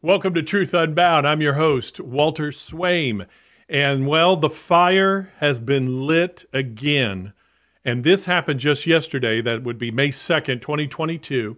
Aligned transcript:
Welcome 0.00 0.32
to 0.34 0.44
Truth 0.44 0.74
Unbound. 0.74 1.26
I'm 1.26 1.40
your 1.40 1.54
host, 1.54 1.98
Walter 1.98 2.52
Swaim. 2.52 3.26
And 3.68 4.06
well, 4.06 4.36
the 4.36 4.48
fire 4.48 5.32
has 5.38 5.58
been 5.58 6.06
lit 6.06 6.44
again. 6.52 7.32
And 7.84 8.04
this 8.04 8.26
happened 8.26 8.60
just 8.60 8.86
yesterday. 8.86 9.40
That 9.40 9.64
would 9.64 9.76
be 9.76 9.90
May 9.90 10.10
2nd, 10.10 10.60
2022. 10.60 11.56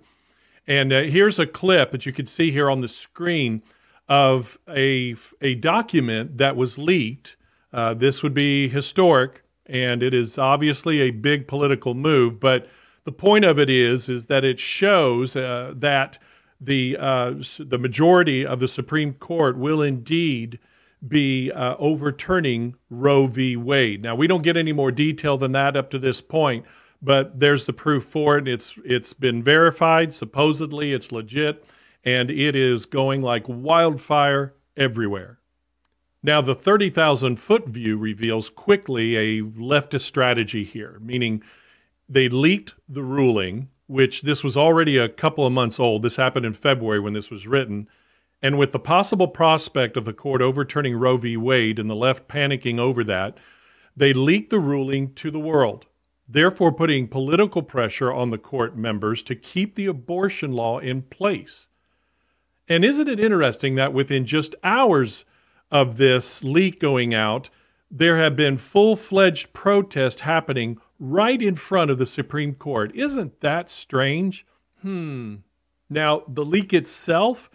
And 0.67 0.91
uh, 0.91 1.03
here's 1.03 1.39
a 1.39 1.47
clip 1.47 1.91
that 1.91 2.07
you 2.07 2.15
can 2.15 2.25
see 2.25 2.51
here 2.51 2.71
on 2.71 2.81
the 2.81 2.89
screen 2.89 3.63
of 4.09 4.59
a, 4.67 5.17
a 5.43 5.57
document 5.57 6.39
that 6.39 6.57
was 6.57 6.79
leaked. 6.79 7.37
Uh, 7.75 7.93
this 7.93 8.23
would 8.23 8.33
be 8.33 8.71
historic, 8.71 9.43
and 9.67 10.03
it 10.03 10.15
is 10.15 10.39
obviously 10.39 11.03
a 11.03 11.11
big 11.11 11.47
political 11.47 11.93
move. 11.93 12.41
But 12.41 12.67
the 13.05 13.13
point 13.13 13.45
of 13.45 13.59
it 13.59 13.69
is, 13.69 14.09
is 14.09 14.29
that 14.29 14.47
it 14.47 14.59
shows 14.59 15.37
uh, 15.37 15.75
that 15.77 16.17
the 16.61 16.97
uh, 16.99 17.35
the 17.59 17.79
majority 17.79 18.45
of 18.45 18.61
the 18.61 18.69
Supreme 18.69 19.15
Court 19.15 19.57
will 19.57 19.81
indeed 19.81 20.59
be 21.07 21.51
uh, 21.51 21.77
overturning 21.79 22.75
Roe 22.91 23.27
v. 23.27 23.57
Wade. 23.57 24.03
Now 24.03 24.15
we 24.15 24.27
don't 24.27 24.43
get 24.43 24.57
any 24.57 24.73
more 24.73 24.93
detail 24.93 25.39
than 25.39 25.53
that 25.53 25.77
up 25.77 25.91
to 25.91 25.99
this 25.99 26.21
point, 26.21 26.67
but 27.01 27.39
there's 27.39 27.65
the 27.65 27.73
proof 27.73 28.05
for 28.05 28.37
it. 28.37 28.47
It's 28.47 28.75
it's 28.85 29.15
been 29.15 29.43
verified. 29.43 30.13
Supposedly, 30.13 30.93
it's 30.93 31.11
legit, 31.11 31.65
and 32.05 32.31
it 32.31 32.55
is 32.55 32.85
going 32.85 33.23
like 33.23 33.45
wildfire 33.49 34.55
everywhere. 34.77 35.39
Now, 36.23 36.43
the 36.43 36.55
30,000 36.55 37.37
foot 37.37 37.69
view 37.69 37.97
reveals 37.97 38.51
quickly 38.51 39.17
a 39.17 39.43
leftist 39.43 40.03
strategy 40.03 40.65
here, 40.65 40.99
meaning 41.01 41.43
they 42.11 42.29
leaked 42.29 42.75
the 42.87 43.03
ruling 43.03 43.69
which 43.91 44.23
this 44.23 44.45
was 44.45 44.57
already 44.57 44.97
a 44.97 45.09
couple 45.09 45.45
of 45.45 45.53
months 45.53 45.81
old. 45.81 46.03
This 46.03 46.15
happened 46.15 46.47
in 46.47 46.53
February 46.53 47.01
when 47.01 47.13
this 47.13 47.29
was 47.29 47.49
written. 47.49 47.89
And 48.41 48.57
with 48.57 48.71
the 48.71 48.79
possible 48.79 49.27
prospect 49.27 49.97
of 49.97 50.05
the 50.05 50.13
court 50.13 50.41
overturning 50.41 50.95
Roe 50.95 51.17
v. 51.17 51.37
Wade 51.37 51.81
and 51.81 51.91
the 51.91 51.97
left 51.97 52.29
panicking 52.29 52.79
over 52.79 53.03
that, 53.03 53.37
they 53.97 54.13
leaked 54.13 54.51
the 54.51 54.61
ruling 54.61 55.13
to 55.15 55.29
the 55.29 55.41
world, 55.41 55.87
therefore 56.29 56.71
putting 56.71 57.09
political 57.09 57.65
pressure 57.65 58.13
on 58.13 58.31
the 58.31 58.39
court 58.39 58.77
members 58.77 59.25
to 59.25 59.35
keep 59.35 59.75
the 59.75 59.87
abortion 59.87 60.53
law 60.53 60.79
in 60.79 61.03
place. 61.03 61.67
And 62.69 62.85
isn't 62.85 63.09
it 63.09 63.19
interesting 63.19 63.75
that 63.75 63.93
within 63.93 64.25
just 64.25 64.55
hours 64.63 65.25
of 65.73 65.97
this 65.97 66.45
leak 66.45 66.79
going 66.79 67.13
out, 67.13 67.51
there 67.91 68.19
have 68.19 68.37
been 68.37 68.57
full 68.57 68.95
fledged 68.95 69.53
protests 69.53 70.21
happening 70.21 70.79
right 71.01 71.41
in 71.41 71.55
front 71.55 71.91
of 71.91 71.99
the 71.99 72.07
Supreme 72.07 72.55
Court. 72.55 72.95
Isn't 72.95 73.41
that 73.41 73.71
strange? 73.71 74.47
Hmm. 74.83 75.37
Now, 75.89 76.23
the 76.29 76.45
leak 76.45 76.73
itself, 76.73 77.51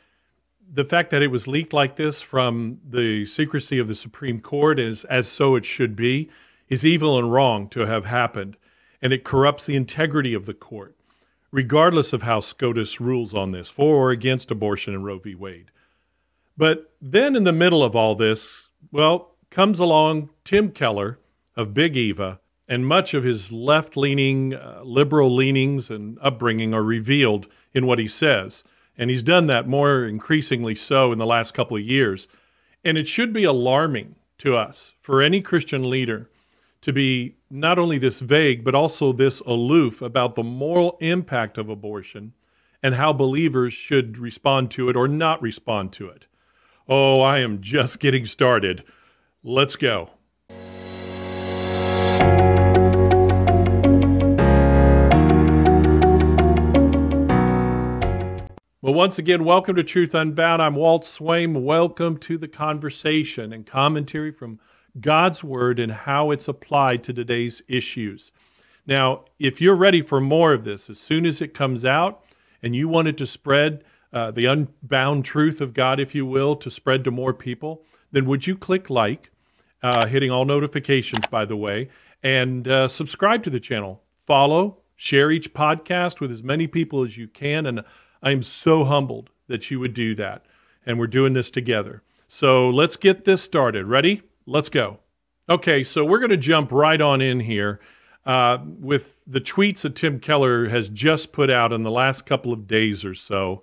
the 0.67 0.83
fact 0.83 1.11
that 1.11 1.21
it 1.21 1.31
was 1.31 1.47
leaked 1.47 1.71
like 1.71 1.95
this 1.95 2.21
from 2.21 2.79
the 2.83 3.25
secrecy 3.25 3.79
of 3.79 3.87
the 3.87 3.95
Supreme 3.95 4.41
Court, 4.41 4.79
is, 4.79 5.05
as 5.05 5.27
so 5.27 5.55
it 5.55 5.63
should 5.63 5.95
be, 5.95 6.29
is 6.67 6.85
evil 6.85 7.17
and 7.17 7.31
wrong 7.31 7.69
to 7.69 7.81
have 7.81 8.05
happened. 8.05 8.57
And 9.01 9.13
it 9.13 9.23
corrupts 9.23 9.67
the 9.67 9.75
integrity 9.75 10.33
of 10.33 10.47
the 10.47 10.53
court, 10.55 10.97
regardless 11.51 12.11
of 12.11 12.23
how 12.23 12.39
SCOTUS 12.39 12.99
rules 12.99 13.33
on 13.35 13.51
this, 13.51 13.69
for 13.69 13.95
or 13.95 14.09
against 14.09 14.49
abortion 14.49 14.95
in 14.95 15.03
Roe 15.03 15.19
v. 15.19 15.35
Wade. 15.35 15.69
But 16.57 16.93
then 16.99 17.35
in 17.35 17.43
the 17.43 17.53
middle 17.53 17.83
of 17.83 17.95
all 17.95 18.15
this, 18.15 18.69
well, 18.91 19.35
comes 19.51 19.79
along 19.79 20.29
Tim 20.43 20.71
Keller 20.71 21.19
of 21.55 21.73
Big 21.73 21.95
Eva 21.95 22.39
and 22.67 22.85
much 22.85 23.13
of 23.13 23.23
his 23.23 23.51
left 23.51 23.95
leaning, 23.95 24.53
uh, 24.53 24.81
liberal 24.83 25.33
leanings 25.33 25.89
and 25.89 26.17
upbringing 26.21 26.73
are 26.73 26.83
revealed 26.83 27.47
in 27.73 27.85
what 27.85 27.99
he 27.99 28.07
says. 28.07 28.63
And 28.97 29.09
he's 29.09 29.23
done 29.23 29.47
that 29.47 29.67
more 29.67 30.05
increasingly 30.05 30.75
so 30.75 31.11
in 31.11 31.19
the 31.19 31.25
last 31.25 31.53
couple 31.53 31.77
of 31.77 31.83
years. 31.83 32.27
And 32.83 32.97
it 32.97 33.07
should 33.07 33.33
be 33.33 33.43
alarming 33.43 34.15
to 34.39 34.55
us 34.55 34.93
for 34.99 35.21
any 35.21 35.41
Christian 35.41 35.89
leader 35.89 36.29
to 36.81 36.93
be 36.93 37.35
not 37.49 37.79
only 37.79 37.97
this 37.97 38.19
vague, 38.19 38.63
but 38.63 38.75
also 38.75 39.11
this 39.11 39.39
aloof 39.41 40.01
about 40.01 40.35
the 40.35 40.43
moral 40.43 40.97
impact 41.01 41.57
of 41.57 41.69
abortion 41.69 42.33
and 42.83 42.95
how 42.95 43.11
believers 43.11 43.73
should 43.73 44.17
respond 44.17 44.69
to 44.71 44.89
it 44.89 44.95
or 44.95 45.07
not 45.07 45.41
respond 45.41 45.91
to 45.93 46.07
it. 46.07 46.27
Oh, 46.87 47.21
I 47.21 47.39
am 47.39 47.61
just 47.61 47.99
getting 47.99 48.25
started. 48.25 48.83
Let's 49.43 49.75
go. 49.75 50.11
Well, 58.85 58.93
once 58.93 59.17
again, 59.17 59.43
welcome 59.43 59.75
to 59.77 59.83
Truth 59.83 60.13
Unbound. 60.13 60.61
I'm 60.61 60.75
Walt 60.75 61.05
Swaim. 61.05 61.63
Welcome 61.63 62.19
to 62.19 62.37
the 62.37 62.47
conversation 62.47 63.51
and 63.51 63.65
commentary 63.65 64.29
from 64.29 64.59
God's 65.01 65.43
Word 65.43 65.79
and 65.79 65.91
how 65.91 66.29
it's 66.29 66.47
applied 66.47 67.03
to 67.05 67.11
today's 67.11 67.63
issues. 67.67 68.31
Now, 68.85 69.25
if 69.39 69.59
you're 69.59 69.75
ready 69.75 70.03
for 70.03 70.21
more 70.21 70.53
of 70.53 70.65
this, 70.65 70.87
as 70.87 70.99
soon 70.99 71.25
as 71.25 71.41
it 71.41 71.51
comes 71.51 71.83
out 71.83 72.23
and 72.61 72.75
you 72.75 72.87
want 72.87 73.07
it 73.07 73.17
to 73.17 73.25
spread 73.25 73.83
uh, 74.13 74.29
the 74.29 74.45
unbound 74.45 75.25
truth 75.25 75.61
of 75.61 75.73
God, 75.73 75.99
if 75.99 76.13
you 76.13 76.23
will, 76.23 76.55
to 76.57 76.69
spread 76.69 77.03
to 77.05 77.09
more 77.09 77.33
people, 77.33 77.81
then 78.11 78.25
would 78.25 78.45
you 78.45 78.55
click 78.55 78.91
like, 78.91 79.31
uh, 79.81 80.05
hitting 80.05 80.29
all 80.29 80.45
notifications, 80.45 81.25
by 81.25 81.43
the 81.43 81.57
way, 81.57 81.89
and 82.21 82.67
uh, 82.67 82.87
subscribe 82.87 83.41
to 83.45 83.49
the 83.49 83.59
channel. 83.59 84.03
Follow, 84.15 84.77
share 84.95 85.31
each 85.31 85.55
podcast 85.55 86.19
with 86.19 86.31
as 86.31 86.43
many 86.43 86.67
people 86.67 87.03
as 87.03 87.17
you 87.17 87.27
can, 87.27 87.65
and 87.65 87.83
I 88.25 88.31
am 88.31 88.41
so 88.41 88.83
humbled 88.83 89.29
that 89.47 89.69
you 89.69 89.79
would 89.79 89.93
do 89.93 90.15
that. 90.15 90.43
And 90.85 90.99
we're 90.99 91.07
doing 91.07 91.33
this 91.33 91.51
together. 91.51 92.01
So 92.27 92.67
let's 92.67 92.97
get 92.97 93.23
this 93.23 93.43
started. 93.43 93.85
Ready? 93.85 94.23
Let's 94.47 94.69
go. 94.69 94.99
Okay, 95.47 95.83
so 95.83 96.03
we're 96.03 96.19
going 96.19 96.31
to 96.31 96.37
jump 96.37 96.71
right 96.71 96.99
on 96.99 97.21
in 97.21 97.41
here 97.41 97.79
uh, 98.25 98.57
with 98.63 99.21
the 99.27 99.39
tweets 99.39 99.81
that 99.81 99.95
Tim 99.95 100.19
Keller 100.19 100.69
has 100.69 100.89
just 100.89 101.31
put 101.31 101.51
out 101.51 101.71
in 101.71 101.83
the 101.83 101.91
last 101.91 102.25
couple 102.25 102.51
of 102.51 102.67
days 102.67 103.05
or 103.05 103.13
so. 103.13 103.61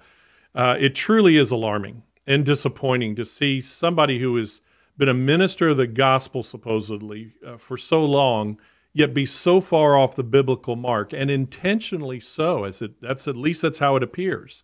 Uh, 0.54 0.76
it 0.78 0.94
truly 0.94 1.36
is 1.36 1.50
alarming 1.50 2.04
and 2.24 2.46
disappointing 2.46 3.16
to 3.16 3.24
see 3.24 3.60
somebody 3.60 4.20
who 4.20 4.36
has 4.36 4.60
been 4.96 5.08
a 5.08 5.14
minister 5.14 5.70
of 5.70 5.76
the 5.76 5.88
gospel, 5.88 6.44
supposedly, 6.44 7.32
uh, 7.44 7.56
for 7.56 7.76
so 7.76 8.04
long 8.04 8.60
yet 8.92 9.14
be 9.14 9.26
so 9.26 9.60
far 9.60 9.96
off 9.96 10.14
the 10.14 10.24
biblical 10.24 10.76
mark 10.76 11.12
and 11.12 11.30
intentionally 11.30 12.20
so 12.20 12.64
as 12.64 12.82
it 12.82 13.00
that's 13.00 13.26
at 13.26 13.36
least 13.36 13.62
that's 13.62 13.78
how 13.78 13.96
it 13.96 14.02
appears. 14.02 14.62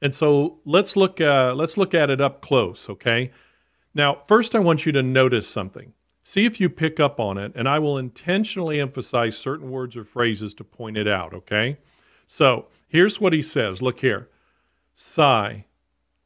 And 0.00 0.14
so 0.14 0.60
let's 0.64 0.96
look 0.96 1.20
uh, 1.20 1.54
let's 1.54 1.76
look 1.76 1.94
at 1.94 2.10
it 2.10 2.20
up 2.20 2.40
close 2.40 2.88
okay? 2.90 3.30
Now 3.94 4.22
first 4.26 4.54
i 4.54 4.58
want 4.58 4.86
you 4.86 4.92
to 4.92 5.02
notice 5.02 5.48
something. 5.48 5.92
See 6.22 6.44
if 6.44 6.60
you 6.60 6.68
pick 6.68 7.00
up 7.00 7.20
on 7.20 7.38
it 7.38 7.52
and 7.54 7.68
i 7.68 7.78
will 7.78 7.98
intentionally 7.98 8.80
emphasize 8.80 9.36
certain 9.36 9.70
words 9.70 9.96
or 9.96 10.04
phrases 10.04 10.54
to 10.54 10.64
point 10.64 10.96
it 10.96 11.08
out 11.08 11.32
okay? 11.32 11.78
So 12.26 12.66
here's 12.88 13.20
what 13.20 13.32
he 13.32 13.42
says. 13.42 13.80
Look 13.80 14.00
here. 14.00 14.28
Sigh. 14.92 15.66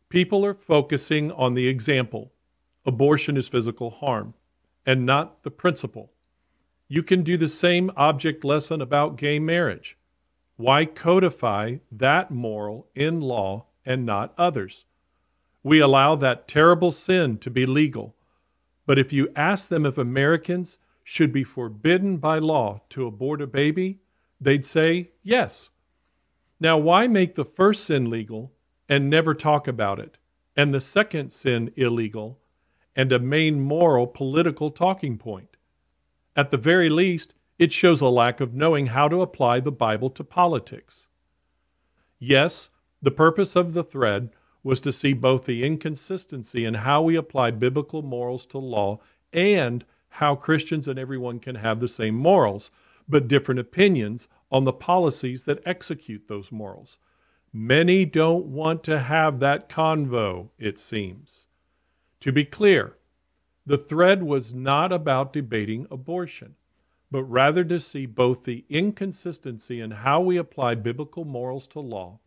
People 0.09 0.45
are 0.45 0.55
focusing 0.55 1.33
on 1.33 1.55
the 1.55 1.69
example. 1.69 2.33
Abortion 2.85 3.37
is 3.37 3.49
physical 3.49 3.91
harm 3.91 4.35
and 4.85 5.07
not 5.07 5.43
the 5.43 5.51
principle 5.51 6.13
you 6.93 7.03
can 7.03 7.23
do 7.23 7.39
the 7.39 7.49
same 7.49 7.91
object 7.97 8.45
lesson 8.45 8.83
about 8.83 9.17
gay 9.17 9.39
marriage. 9.39 9.97
Why 10.57 10.85
codify 10.85 11.77
that 11.91 12.31
moral 12.31 12.87
in 12.95 13.19
law 13.23 13.65
and 13.87 14.05
not 14.05 14.35
others? 14.37 14.85
We 15.63 15.81
allow 15.81 16.17
that 16.17 16.47
terrible 16.47 16.93
sin 16.93 17.39
to 17.39 17.51
be 17.51 17.65
legal. 17.65 18.15
But 18.85 18.99
if 18.99 19.11
you 19.11 19.33
ask 19.35 19.71
them 19.71 19.87
if 19.87 19.97
Americans 19.97 20.77
should 21.03 21.33
be 21.33 21.45
forbidden 21.45 22.19
by 22.19 22.39
law 22.39 22.83
to 22.91 23.07
abort 23.07 23.41
a 23.41 23.47
baby, 23.47 24.01
they'd 24.39 24.67
say 24.67 25.13
yes. 25.23 25.71
Now, 26.61 26.77
why 26.77 27.09
make 27.09 27.37
the 27.37 27.47
first 27.47 27.87
sin 27.87 28.11
legal 28.11 28.53
and 28.87 29.09
never 29.09 29.33
talk 29.33 29.67
about 29.67 29.99
it, 29.99 30.19
and 30.55 30.75
the 30.75 30.81
second 30.83 31.33
sin 31.33 31.73
illegal 31.75 32.39
and 32.95 33.13
a 33.13 33.19
main 33.19 33.61
moral 33.63 34.07
political 34.07 34.71
talking 34.71 35.17
point? 35.17 35.52
At 36.35 36.51
the 36.51 36.57
very 36.57 36.89
least, 36.89 37.35
it 37.59 37.73
shows 37.73 38.01
a 38.01 38.09
lack 38.09 38.41
of 38.41 38.55
knowing 38.55 38.89
how 38.89 39.09
to 39.09 39.21
apply 39.21 39.61
the 39.61 39.73
Bible 39.73 40.11
to 40.11 40.25
politics. 40.25 41.09
Yes, 42.19 42.71
the 43.01 43.11
purpose 43.11 43.55
of 43.57 43.75
the 43.75 43.85
thread 43.85 44.31
was 44.63 44.81
to 44.81 44.93
see 44.93 45.13
both 45.13 45.45
the 45.45 45.65
inconsistency 45.65 46.65
in 46.65 46.75
how 46.75 47.03
we 47.03 47.17
apply 47.17 47.51
biblical 47.51 48.03
morals 48.03 48.47
to 48.47 48.59
law 48.59 49.01
and 49.33 49.85
how 50.09 50.35
Christians 50.35 50.87
and 50.87 50.99
everyone 50.99 51.39
can 51.39 51.57
have 51.57 51.81
the 51.81 51.89
same 51.89 52.15
morals, 52.15 52.71
but 53.09 53.29
different 53.29 53.59
opinions 53.61 54.29
on 54.51 54.65
the 54.65 54.73
policies 54.73 55.45
that 55.47 55.63
execute 55.67 56.29
those 56.29 56.53
morals. 56.53 56.99
Many 57.53 58.05
don't 58.05 58.47
want 58.47 58.83
to 58.85 59.01
have 59.01 59.41
that 59.41 59.69
convo, 59.69 60.51
it 60.59 60.79
seems. 60.79 61.47
To 62.21 62.33
be 62.33 62.45
clear, 62.45 62.97
the 63.65 63.79
thread 63.79 64.23
was 64.23 64.53
not 64.53 64.93
about 64.93 65.33
debating 65.33 65.87
abortion, 65.91 66.57
but 67.11 67.25
rather 67.25 67.63
to 67.65 67.79
see 67.79 68.07
both 68.07 68.45
the 68.45 68.65
inconsistency 68.69 69.81
in 69.81 69.91
how 69.91 70.21
we 70.21 70.37
apply 70.37 70.75
biblical 70.75 71.25
morals 71.25 71.69
to 71.69 71.81
law 71.81 72.19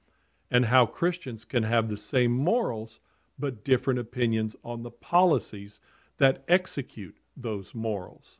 and 0.50 0.66
how 0.66 0.86
Christians 0.86 1.44
can 1.44 1.64
have 1.64 1.90
the 1.90 1.98
same 1.98 2.32
morals 2.32 3.00
but 3.38 3.64
different 3.66 4.00
opinions 4.00 4.56
on 4.64 4.84
the 4.84 4.92
policies 4.92 5.82
that 6.18 6.44
execute 6.48 7.18
those 7.36 7.76
morals. 7.76 8.40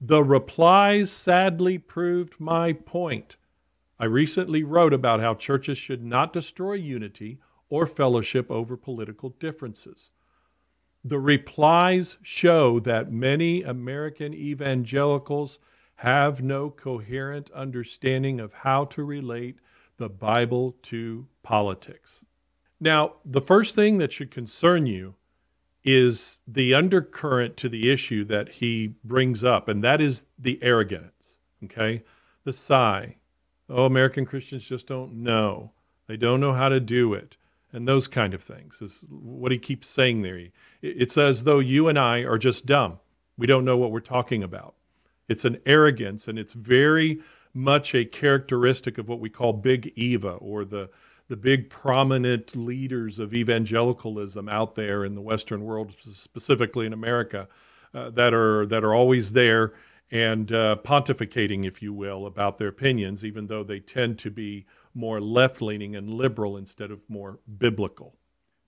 The 0.00 0.24
replies 0.24 1.12
sadly 1.12 1.78
proved 1.78 2.40
my 2.40 2.72
point. 2.72 3.36
I 3.98 4.06
recently 4.06 4.64
wrote 4.64 4.94
about 4.94 5.20
how 5.20 5.34
churches 5.34 5.76
should 5.76 6.02
not 6.02 6.32
destroy 6.32 6.72
unity 6.72 7.38
or 7.68 7.86
fellowship 7.86 8.50
over 8.50 8.76
political 8.76 9.28
differences. 9.28 10.10
The 11.02 11.18
replies 11.18 12.18
show 12.22 12.78
that 12.80 13.10
many 13.10 13.62
American 13.62 14.34
evangelicals 14.34 15.58
have 15.96 16.42
no 16.42 16.70
coherent 16.70 17.50
understanding 17.52 18.40
of 18.40 18.52
how 18.52 18.84
to 18.86 19.04
relate 19.04 19.58
the 19.96 20.08
Bible 20.08 20.76
to 20.82 21.26
politics. 21.42 22.24
Now, 22.80 23.14
the 23.24 23.42
first 23.42 23.74
thing 23.74 23.98
that 23.98 24.12
should 24.12 24.30
concern 24.30 24.86
you 24.86 25.14
is 25.84 26.40
the 26.46 26.74
undercurrent 26.74 27.56
to 27.58 27.68
the 27.68 27.90
issue 27.90 28.24
that 28.24 28.48
he 28.48 28.94
brings 29.04 29.42
up, 29.44 29.68
and 29.68 29.82
that 29.84 30.00
is 30.00 30.26
the 30.38 30.58
arrogance, 30.62 31.38
okay? 31.64 32.02
The 32.44 32.52
sigh. 32.52 33.16
Oh, 33.68 33.84
American 33.86 34.26
Christians 34.26 34.64
just 34.64 34.86
don't 34.86 35.14
know. 35.14 35.72
They 36.06 36.16
don't 36.16 36.40
know 36.40 36.54
how 36.54 36.68
to 36.68 36.80
do 36.80 37.14
it. 37.14 37.36
And 37.72 37.86
those 37.86 38.08
kind 38.08 38.34
of 38.34 38.42
things 38.42 38.82
is 38.82 39.04
what 39.08 39.52
he 39.52 39.58
keeps 39.58 39.86
saying 39.86 40.22
there. 40.22 40.48
It's 40.82 41.16
as 41.16 41.44
though 41.44 41.60
you 41.60 41.88
and 41.88 41.98
I 41.98 42.20
are 42.20 42.38
just 42.38 42.66
dumb. 42.66 42.98
We 43.38 43.46
don't 43.46 43.64
know 43.64 43.76
what 43.76 43.92
we're 43.92 44.00
talking 44.00 44.42
about. 44.42 44.74
It's 45.28 45.44
an 45.44 45.58
arrogance, 45.64 46.26
and 46.26 46.38
it's 46.38 46.52
very 46.52 47.20
much 47.54 47.94
a 47.94 48.04
characteristic 48.04 48.98
of 48.98 49.08
what 49.08 49.20
we 49.20 49.30
call 49.30 49.52
Big 49.52 49.92
Eva 49.96 50.32
or 50.32 50.64
the 50.64 50.90
the 51.28 51.36
big 51.36 51.70
prominent 51.70 52.56
leaders 52.56 53.20
of 53.20 53.32
evangelicalism 53.32 54.48
out 54.48 54.74
there 54.74 55.04
in 55.04 55.14
the 55.14 55.20
Western 55.20 55.64
world, 55.64 55.94
specifically 56.00 56.86
in 56.86 56.92
America, 56.92 57.46
uh, 57.94 58.10
that 58.10 58.34
are 58.34 58.66
that 58.66 58.82
are 58.82 58.92
always 58.92 59.32
there 59.32 59.72
and 60.10 60.50
uh, 60.50 60.76
pontificating, 60.82 61.64
if 61.64 61.80
you 61.80 61.92
will, 61.92 62.26
about 62.26 62.58
their 62.58 62.68
opinions, 62.68 63.24
even 63.24 63.46
though 63.46 63.62
they 63.62 63.78
tend 63.78 64.18
to 64.18 64.30
be 64.30 64.66
more 64.94 65.20
left 65.20 65.62
leaning 65.62 65.94
and 65.94 66.10
liberal 66.10 66.56
instead 66.56 66.90
of 66.90 67.08
more 67.08 67.38
biblical. 67.58 68.16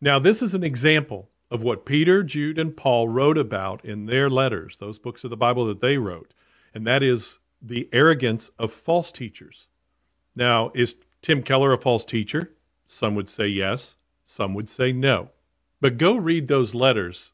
Now, 0.01 0.19
this 0.19 0.43
is 0.43 0.55
an 0.55 0.65
example 0.65 1.31
of 1.51 1.63
what 1.63 1.85
Peter, 1.85 2.23
Jude, 2.23 2.59
and 2.59 2.77
Paul 2.77 3.09
wrote 3.09 3.37
about 3.37 3.85
in 3.85 4.07
their 4.07 4.31
letters, 4.31 4.79
those 4.79 4.99
books 4.99 5.25
of 5.25 5.31
the 5.31 5.37
Bible 5.37 5.67
that 5.67 5.81
they 5.81 5.99
wrote, 5.99 6.33
and 6.75 6.87
that 6.87 7.03
is 7.03 7.39
the 7.61 7.89
arrogance 7.93 8.51
of 8.59 8.73
false 8.73 9.13
teachers. 9.13 9.69
Now, 10.35 10.73
is 10.75 10.97
Tim 11.21 11.43
Keller 11.43 11.73
a 11.73 11.79
false 11.79 12.05
teacher? 12.05 12.53
Some 12.87 13.15
would 13.15 13.29
say 13.29 13.47
yes, 13.47 13.97
some 14.25 14.55
would 14.55 14.69
say 14.69 14.93
no. 14.93 15.31
But 15.81 15.99
go 15.99 16.17
read 16.17 16.49
those 16.49 16.75
letters 16.75 17.33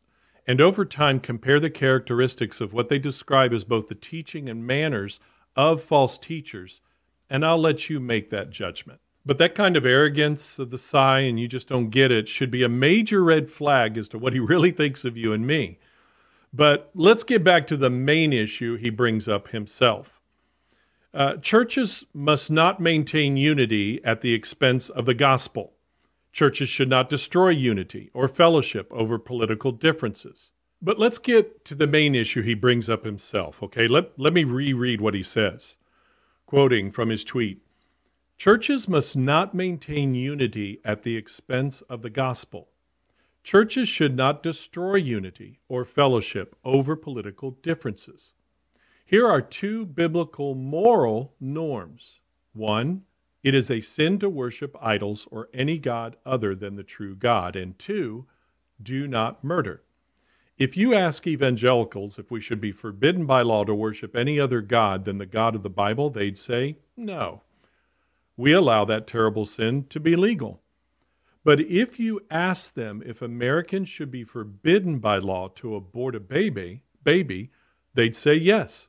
and 0.49 0.63
over 0.63 0.87
time 0.87 1.21
compare 1.21 1.61
the 1.61 1.69
characteristics 1.69 2.63
of 2.63 2.73
what 2.73 2.89
they 2.89 2.99
describe 2.99 3.53
as 3.53 3.65
both 3.65 3.89
the 3.89 3.95
teaching 3.95 4.49
and 4.49 4.67
manners 4.67 5.21
of 5.55 5.83
false 5.83 6.17
teachers, 6.17 6.81
and 7.31 7.45
I'll 7.45 7.59
let 7.59 7.91
you 7.91 8.01
make 8.01 8.31
that 8.31 8.51
judgment. 8.51 9.01
But 9.25 9.39
that 9.39 9.55
kind 9.55 9.77
of 9.77 9.85
arrogance 9.85 10.59
of 10.59 10.71
the 10.71 10.79
sigh 10.79 11.21
and 11.21 11.39
you 11.39 11.49
just 11.49 11.69
don't 11.69 11.91
get 11.91 12.11
it 12.11 12.29
should 12.29 12.51
be 12.51 12.63
a 12.63 12.69
major 12.69 13.23
red 13.23 13.51
flag 13.51 13.99
as 13.99 14.09
to 14.09 14.19
what 14.19 14.33
he 14.33 14.39
really 14.41 14.71
thinks 14.71 15.05
of 15.05 15.17
you 15.17 15.33
and 15.33 15.47
me. 15.47 15.79
But 16.53 16.91
let's 16.95 17.25
get 17.25 17.45
back 17.45 17.67
to 17.67 17.77
the 17.77 17.91
main 17.91 18.33
issue 18.33 18.77
he 18.77 18.91
brings 18.91 19.29
up 19.29 19.49
himself. 19.49 20.21
Uh, 21.13 21.37
churches 21.37 22.05
must 22.15 22.51
not 22.51 22.81
maintain 22.81 23.37
unity 23.37 24.03
at 24.05 24.21
the 24.21 24.35
expense 24.35 24.89
of 24.89 25.05
the 25.05 25.15
gospel. 25.15 25.73
Churches 26.33 26.69
should 26.69 26.89
not 26.89 27.09
destroy 27.09 27.49
unity 27.49 28.11
or 28.15 28.29
fellowship 28.29 28.91
over 28.93 29.19
political 29.19 29.73
differences. 29.73 30.53
But 30.81 30.99
let's 30.99 31.19
get 31.19 31.65
to 31.65 31.75
the 31.75 31.87
main 31.87 32.15
issue 32.15 32.43
he 32.43 32.55
brings 32.55 32.89
up 32.89 33.05
himself, 33.05 33.63
okay? 33.63 33.89
Let, 33.89 34.19
let 34.19 34.33
me 34.33 34.45
reread 34.45 35.01
what 35.01 35.15
he 35.15 35.23
says, 35.23 35.77
quoting 36.49 36.91
from 36.91 37.11
his 37.11 37.25
tweet 37.25 37.61
Churches 38.39 38.89
must 38.89 39.19
not 39.19 39.53
maintain 39.53 40.15
unity 40.15 40.81
at 40.83 41.03
the 41.03 41.15
expense 41.15 41.83
of 41.83 42.01
the 42.01 42.09
gospel. 42.09 42.69
Churches 43.43 43.87
should 43.87 44.17
not 44.17 44.43
destroy 44.43 44.95
unity 44.95 45.61
or 45.69 45.85
fellowship 45.85 46.57
over 46.65 46.97
political 46.97 47.51
differences. 47.51 48.33
Here 49.05 49.27
are 49.27 49.43
two 49.43 49.85
biblical 49.85 50.55
moral 50.55 51.35
norms. 51.39 52.21
One, 52.55 53.03
it 53.43 53.55
is 53.55 53.71
a 53.71 53.83
sin 53.83 54.19
to 54.21 54.31
worship 54.31 54.75
idols 54.81 55.29
or 55.31 55.51
any 55.53 55.77
God 55.77 56.17
other 56.25 56.55
than 56.55 56.77
the 56.77 56.83
true 56.83 57.15
God. 57.15 57.57
And 57.57 57.79
two, 57.79 58.27
do 58.83 59.07
not 59.07 59.45
murder. 59.45 59.83
If 60.59 60.77
you 60.77 60.93
ask 60.93 61.25
evangelicals 61.25 62.19
if 62.19 62.33
we 62.33 62.41
should 62.41 62.61
be 62.61 62.73
forbidden 62.73 63.27
by 63.27 63.43
law 63.43 63.63
to 63.63 63.75
worship 63.75 64.17
any 64.17 64.41
other 64.41 64.61
God 64.61 65.05
than 65.05 65.19
the 65.19 65.27
God 65.27 65.55
of 65.55 65.63
the 65.63 65.71
Bible, 65.71 66.11
they'd 66.11 66.37
say 66.37 66.79
no. 66.97 67.43
We 68.37 68.53
allow 68.53 68.85
that 68.87 69.07
terrible 69.07 69.47
sin 69.47 69.85
to 69.91 70.01
be 70.01 70.17
legal. 70.17 70.61
But 71.45 71.61
if 71.61 72.01
you 72.01 72.23
ask 72.29 72.75
them 72.75 73.05
if 73.07 73.23
Americans 73.23 73.89
should 73.89 74.11
be 74.11 74.25
forbidden 74.25 74.99
by 74.99 75.19
law 75.19 75.47
to 75.55 75.77
abort 75.77 76.17
a 76.17 76.21
baby, 76.21 76.83
baby, 77.05 77.53
they'd 77.95 78.17
say 78.17 78.35
yes. 78.35 78.89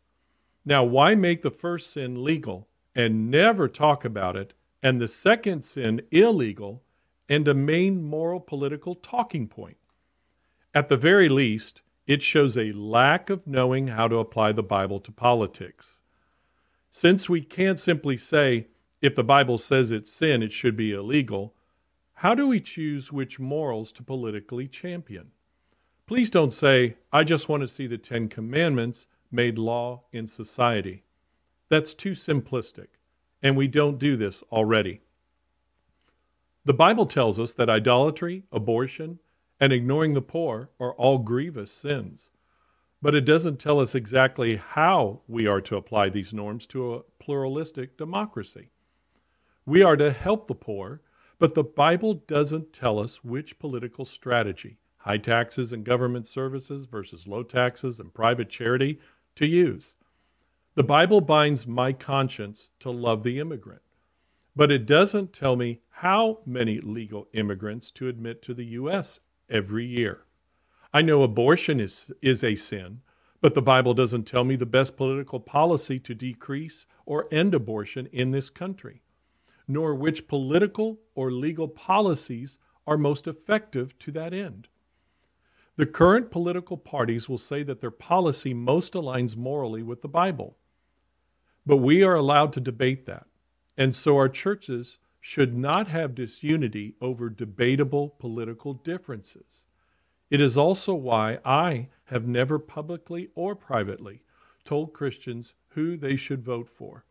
Now, 0.65 0.83
why 0.83 1.13
make 1.13 1.43
the 1.43 1.51
first 1.51 1.91
sin 1.91 2.23
legal 2.23 2.67
and 2.95 3.29
never 3.29 3.67
talk 3.67 4.03
about 4.03 4.35
it, 4.35 4.53
and 4.81 4.99
the 4.99 5.07
second 5.07 5.63
sin 5.63 6.01
illegal 6.09 6.81
and 7.29 7.47
a 7.47 7.53
main 7.53 8.03
moral 8.03 8.39
political 8.39 8.95
talking 8.95 9.47
point? 9.47 9.77
At 10.73 10.87
the 10.87 10.97
very 10.97 11.29
least, 11.29 11.81
it 12.05 12.21
shows 12.21 12.57
a 12.57 12.71
lack 12.73 13.29
of 13.29 13.47
knowing 13.47 13.87
how 13.87 14.07
to 14.07 14.17
apply 14.17 14.51
the 14.51 14.63
Bible 14.63 14.99
to 14.99 15.11
politics. 15.11 15.99
Since 16.91 17.29
we 17.29 17.41
can't 17.41 17.79
simply 17.79 18.17
say, 18.17 18.67
if 19.01 19.15
the 19.15 19.23
Bible 19.23 19.57
says 19.57 19.91
it's 19.91 20.11
sin, 20.11 20.43
it 20.43 20.51
should 20.51 20.75
be 20.75 20.91
illegal, 20.91 21.55
how 22.15 22.35
do 22.35 22.47
we 22.47 22.59
choose 22.59 23.11
which 23.11 23.39
morals 23.39 23.91
to 23.93 24.03
politically 24.03 24.67
champion? 24.67 25.31
Please 26.05 26.29
don't 26.29 26.51
say, 26.51 26.97
I 27.13 27.23
just 27.23 27.47
want 27.47 27.61
to 27.61 27.67
see 27.67 27.87
the 27.87 27.97
Ten 27.97 28.27
Commandments 28.27 29.07
made 29.31 29.57
law 29.57 30.01
in 30.11 30.27
society. 30.27 31.03
That's 31.69 31.93
too 31.93 32.11
simplistic, 32.11 32.87
and 33.41 33.55
we 33.55 33.67
don't 33.67 33.99
do 33.99 34.15
this 34.15 34.43
already. 34.51 35.01
The 36.65 36.73
Bible 36.73 37.05
tells 37.05 37.39
us 37.39 37.53
that 37.53 37.69
idolatry, 37.69 38.43
abortion, 38.51 39.19
and 39.59 39.73
ignoring 39.73 40.13
the 40.13 40.21
poor 40.21 40.69
are 40.79 40.93
all 40.93 41.17
grievous 41.17 41.71
sins. 41.71 42.31
But 43.01 43.15
it 43.15 43.21
doesn't 43.21 43.59
tell 43.59 43.79
us 43.79 43.95
exactly 43.95 44.57
how 44.57 45.21
we 45.27 45.47
are 45.47 45.61
to 45.61 45.77
apply 45.77 46.09
these 46.09 46.33
norms 46.33 46.65
to 46.67 46.93
a 46.93 47.03
pluralistic 47.19 47.97
democracy. 47.97 48.71
We 49.65 49.83
are 49.83 49.95
to 49.97 50.11
help 50.11 50.47
the 50.47 50.55
poor, 50.55 51.01
but 51.37 51.55
the 51.55 51.63
Bible 51.63 52.13
doesn't 52.13 52.73
tell 52.73 52.99
us 52.99 53.23
which 53.23 53.59
political 53.59 54.03
strategy, 54.05 54.79
high 54.97 55.17
taxes 55.17 55.71
and 55.71 55.85
government 55.85 56.27
services 56.27 56.85
versus 56.85 57.27
low 57.27 57.43
taxes 57.43 57.99
and 57.99 58.13
private 58.13 58.49
charity, 58.49 58.99
to 59.35 59.45
use. 59.45 59.95
The 60.75 60.83
Bible 60.83 61.21
binds 61.21 61.65
my 61.65 61.93
conscience 61.93 62.69
to 62.79 62.91
love 62.91 63.23
the 63.23 63.39
immigrant, 63.39 63.81
but 64.55 64.71
it 64.71 64.85
doesn't 64.85 65.31
tell 65.31 65.55
me 65.55 65.81
how 65.89 66.39
many 66.45 66.79
legal 66.81 67.27
immigrants 67.33 67.91
to 67.91 68.07
admit 68.07 68.41
to 68.43 68.53
the 68.53 68.65
U.S. 68.65 69.19
every 69.49 69.85
year. 69.85 70.25
I 70.93 71.01
know 71.01 71.23
abortion 71.23 71.79
is, 71.79 72.11
is 72.21 72.43
a 72.43 72.55
sin, 72.55 73.01
but 73.41 73.53
the 73.53 73.61
Bible 73.61 73.93
doesn't 73.93 74.23
tell 74.23 74.43
me 74.43 74.55
the 74.55 74.65
best 74.65 74.97
political 74.97 75.39
policy 75.39 75.99
to 75.99 76.13
decrease 76.13 76.85
or 77.05 77.27
end 77.31 77.53
abortion 77.53 78.07
in 78.11 78.31
this 78.31 78.49
country, 78.49 79.03
nor 79.67 79.95
which 79.95 80.27
political 80.27 80.99
or 81.15 81.31
legal 81.31 81.67
policies 81.67 82.59
are 82.85 82.97
most 82.97 83.27
effective 83.27 83.97
to 83.99 84.11
that 84.11 84.33
end. 84.33 84.67
The 85.77 85.85
current 85.85 86.29
political 86.31 86.75
parties 86.75 87.29
will 87.29 87.37
say 87.37 87.63
that 87.63 87.79
their 87.79 87.91
policy 87.91 88.53
most 88.53 88.93
aligns 88.93 89.37
morally 89.37 89.81
with 89.81 90.01
the 90.01 90.09
Bible. 90.09 90.57
But 91.65 91.77
we 91.77 92.03
are 92.03 92.15
allowed 92.15 92.51
to 92.53 92.59
debate 92.59 93.05
that. 93.05 93.27
And 93.77 93.95
so 93.95 94.17
our 94.17 94.27
churches 94.27 94.97
should 95.21 95.55
not 95.55 95.87
have 95.87 96.15
disunity 96.15 96.95
over 97.01 97.29
debatable 97.29 98.09
political 98.19 98.73
differences. 98.73 99.65
It 100.29 100.39
is 100.39 100.57
also 100.57 100.93
why 100.93 101.39
I 101.43 101.89
have 102.05 102.27
never 102.27 102.59
publicly 102.59 103.29
or 103.35 103.55
privately 103.55 104.21
told 104.63 104.93
Christians 104.93 105.53
who 105.69 105.97
they 105.97 106.15
should 106.15 106.43
vote 106.43 106.69
for. 106.69 107.05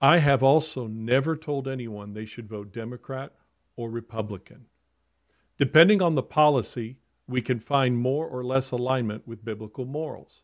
I 0.00 0.18
have 0.18 0.42
also 0.42 0.86
never 0.86 1.36
told 1.36 1.66
anyone 1.66 2.12
they 2.12 2.26
should 2.26 2.48
vote 2.48 2.72
Democrat 2.72 3.32
or 3.76 3.90
Republican. 3.90 4.66
Depending 5.56 6.02
on 6.02 6.14
the 6.14 6.22
policy, 6.22 6.98
we 7.26 7.40
can 7.40 7.58
find 7.58 7.96
more 7.96 8.26
or 8.26 8.44
less 8.44 8.70
alignment 8.70 9.26
with 9.26 9.44
biblical 9.44 9.86
morals. 9.86 10.42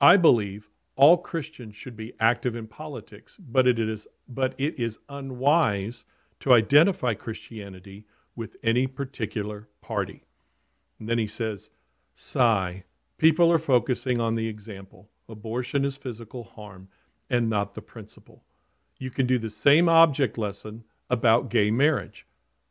I 0.00 0.16
believe 0.16 0.70
all 0.96 1.16
Christians 1.18 1.74
should 1.74 1.96
be 1.96 2.14
active 2.20 2.54
in 2.54 2.66
politics, 2.66 3.36
but 3.38 3.66
it 3.66 3.78
is, 3.78 4.06
but 4.28 4.54
it 4.58 4.78
is 4.78 4.98
unwise 5.08 6.04
to 6.40 6.52
identify 6.52 7.14
Christianity 7.14 8.06
with 8.36 8.56
any 8.62 8.86
particular 8.86 9.68
party. 9.80 10.24
And 10.98 11.08
then 11.08 11.18
he 11.18 11.26
says, 11.26 11.70
sigh. 12.14 12.84
People 13.18 13.50
are 13.50 13.58
focusing 13.58 14.20
on 14.20 14.34
the 14.34 14.48
example. 14.48 15.08
Abortion 15.28 15.84
is 15.84 15.96
physical 15.96 16.44
harm 16.44 16.88
and 17.30 17.48
not 17.48 17.74
the 17.74 17.82
principle. 17.82 18.44
You 18.98 19.10
can 19.10 19.26
do 19.26 19.38
the 19.38 19.50
same 19.50 19.88
object 19.88 20.36
lesson 20.36 20.84
about 21.10 21.48
gay 21.48 21.70
marriage. 21.70 22.26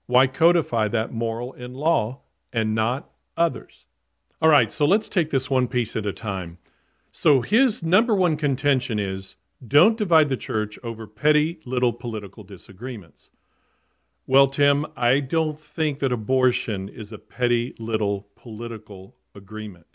Why 0.05 0.27
codify 0.27 0.87
that 0.89 1.13
moral 1.13 1.53
in 1.53 1.73
law 1.73 2.21
and 2.51 2.75
not 2.75 3.09
others? 3.35 3.85
All 4.41 4.49
right, 4.49 4.71
so 4.71 4.85
let's 4.85 5.09
take 5.09 5.29
this 5.29 5.49
one 5.49 5.67
piece 5.67 5.95
at 5.95 6.05
a 6.05 6.13
time. 6.13 6.57
So 7.15 7.41
his 7.41 7.83
number 7.83 8.15
one 8.15 8.37
contention 8.37 8.97
is 8.97 9.35
don't 9.65 9.99
divide 9.99 10.29
the 10.29 10.35
church 10.35 10.79
over 10.81 11.05
petty 11.05 11.59
little 11.63 11.93
political 11.93 12.43
disagreements. 12.43 13.29
Well, 14.25 14.47
Tim, 14.47 14.87
I 14.97 15.19
don't 15.19 15.59
think 15.59 15.99
that 15.99 16.11
abortion 16.11 16.89
is 16.89 17.11
a 17.11 17.19
petty 17.19 17.75
little 17.77 18.29
political 18.35 19.15
agreement. 19.35 19.85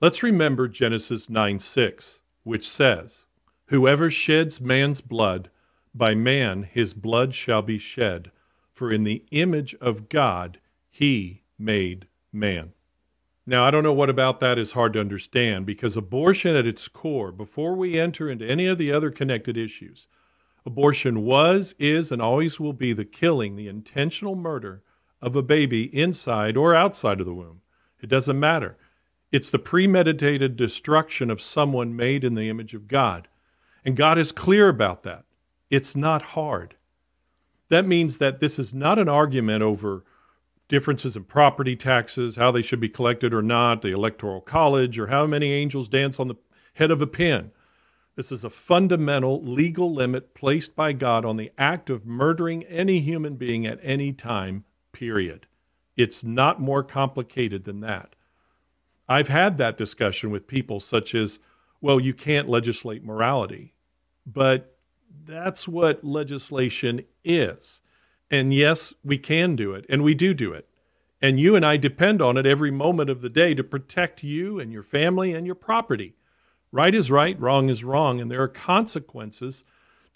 Let's 0.00 0.24
remember 0.24 0.66
Genesis 0.66 1.30
9 1.30 1.60
6, 1.60 2.22
which 2.42 2.68
says, 2.68 3.26
Whoever 3.66 4.10
sheds 4.10 4.60
man's 4.60 5.00
blood, 5.00 5.50
by 5.94 6.16
man 6.16 6.64
his 6.64 6.94
blood 6.94 7.32
shall 7.32 7.62
be 7.62 7.78
shed, 7.78 8.32
for 8.72 8.90
in 8.90 9.04
the 9.04 9.24
image 9.30 9.76
of 9.76 10.08
God 10.08 10.58
he 10.90 11.42
made 11.60 12.08
man. 12.32 12.72
Now, 13.46 13.66
I 13.66 13.70
don't 13.70 13.84
know 13.84 13.92
what 13.92 14.08
about 14.08 14.40
that 14.40 14.58
is 14.58 14.72
hard 14.72 14.94
to 14.94 15.00
understand 15.00 15.66
because 15.66 15.96
abortion 15.96 16.56
at 16.56 16.66
its 16.66 16.88
core, 16.88 17.30
before 17.30 17.74
we 17.74 18.00
enter 18.00 18.30
into 18.30 18.48
any 18.48 18.66
of 18.66 18.78
the 18.78 18.90
other 18.90 19.10
connected 19.10 19.56
issues, 19.56 20.08
abortion 20.64 21.24
was, 21.24 21.74
is, 21.78 22.10
and 22.10 22.22
always 22.22 22.58
will 22.58 22.72
be 22.72 22.94
the 22.94 23.04
killing, 23.04 23.56
the 23.56 23.68
intentional 23.68 24.34
murder 24.34 24.82
of 25.20 25.36
a 25.36 25.42
baby 25.42 25.94
inside 25.94 26.56
or 26.56 26.74
outside 26.74 27.20
of 27.20 27.26
the 27.26 27.34
womb. 27.34 27.60
It 28.00 28.08
doesn't 28.08 28.40
matter. 28.40 28.78
It's 29.30 29.50
the 29.50 29.58
premeditated 29.58 30.56
destruction 30.56 31.30
of 31.30 31.40
someone 31.40 31.96
made 31.96 32.24
in 32.24 32.34
the 32.34 32.48
image 32.48 32.72
of 32.72 32.88
God. 32.88 33.28
And 33.84 33.96
God 33.96 34.16
is 34.16 34.32
clear 34.32 34.68
about 34.68 35.02
that. 35.02 35.24
It's 35.70 35.94
not 35.94 36.22
hard. 36.22 36.76
That 37.68 37.86
means 37.86 38.18
that 38.18 38.40
this 38.40 38.58
is 38.58 38.72
not 38.72 38.98
an 38.98 39.08
argument 39.08 39.62
over 39.62 40.04
differences 40.68 41.16
in 41.16 41.24
property 41.24 41.76
taxes, 41.76 42.36
how 42.36 42.50
they 42.50 42.62
should 42.62 42.80
be 42.80 42.88
collected 42.88 43.34
or 43.34 43.42
not, 43.42 43.82
the 43.82 43.92
electoral 43.92 44.40
college, 44.40 44.98
or 44.98 45.08
how 45.08 45.26
many 45.26 45.52
angels 45.52 45.88
dance 45.88 46.18
on 46.18 46.28
the 46.28 46.36
head 46.74 46.90
of 46.90 47.02
a 47.02 47.06
pin. 47.06 47.50
This 48.16 48.30
is 48.30 48.44
a 48.44 48.50
fundamental 48.50 49.42
legal 49.42 49.92
limit 49.92 50.34
placed 50.34 50.76
by 50.76 50.92
God 50.92 51.24
on 51.24 51.36
the 51.36 51.50
act 51.58 51.90
of 51.90 52.06
murdering 52.06 52.62
any 52.64 53.00
human 53.00 53.34
being 53.34 53.66
at 53.66 53.80
any 53.82 54.12
time, 54.12 54.64
period. 54.92 55.46
It's 55.96 56.24
not 56.24 56.60
more 56.60 56.82
complicated 56.82 57.64
than 57.64 57.80
that. 57.80 58.14
I've 59.08 59.28
had 59.28 59.58
that 59.58 59.76
discussion 59.76 60.30
with 60.30 60.46
people, 60.46 60.80
such 60.80 61.14
as, 61.14 61.40
well, 61.80 62.00
you 62.00 62.14
can't 62.14 62.48
legislate 62.48 63.04
morality, 63.04 63.74
but 64.24 64.76
that's 65.24 65.68
what 65.68 66.04
legislation 66.04 67.04
is. 67.24 67.80
And 68.30 68.52
yes, 68.52 68.94
we 69.04 69.18
can 69.18 69.56
do 69.56 69.72
it, 69.72 69.84
and 69.88 70.02
we 70.02 70.14
do 70.14 70.34
do 70.34 70.52
it. 70.52 70.68
And 71.20 71.40
you 71.40 71.56
and 71.56 71.64
I 71.64 71.76
depend 71.76 72.20
on 72.20 72.36
it 72.36 72.46
every 72.46 72.70
moment 72.70 73.08
of 73.10 73.20
the 73.20 73.30
day 73.30 73.54
to 73.54 73.64
protect 73.64 74.22
you 74.22 74.58
and 74.58 74.72
your 74.72 74.82
family 74.82 75.32
and 75.32 75.46
your 75.46 75.54
property. 75.54 76.14
Right 76.72 76.94
is 76.94 77.10
right, 77.10 77.38
wrong 77.40 77.68
is 77.68 77.84
wrong, 77.84 78.20
and 78.20 78.30
there 78.30 78.42
are 78.42 78.48
consequences 78.48 79.64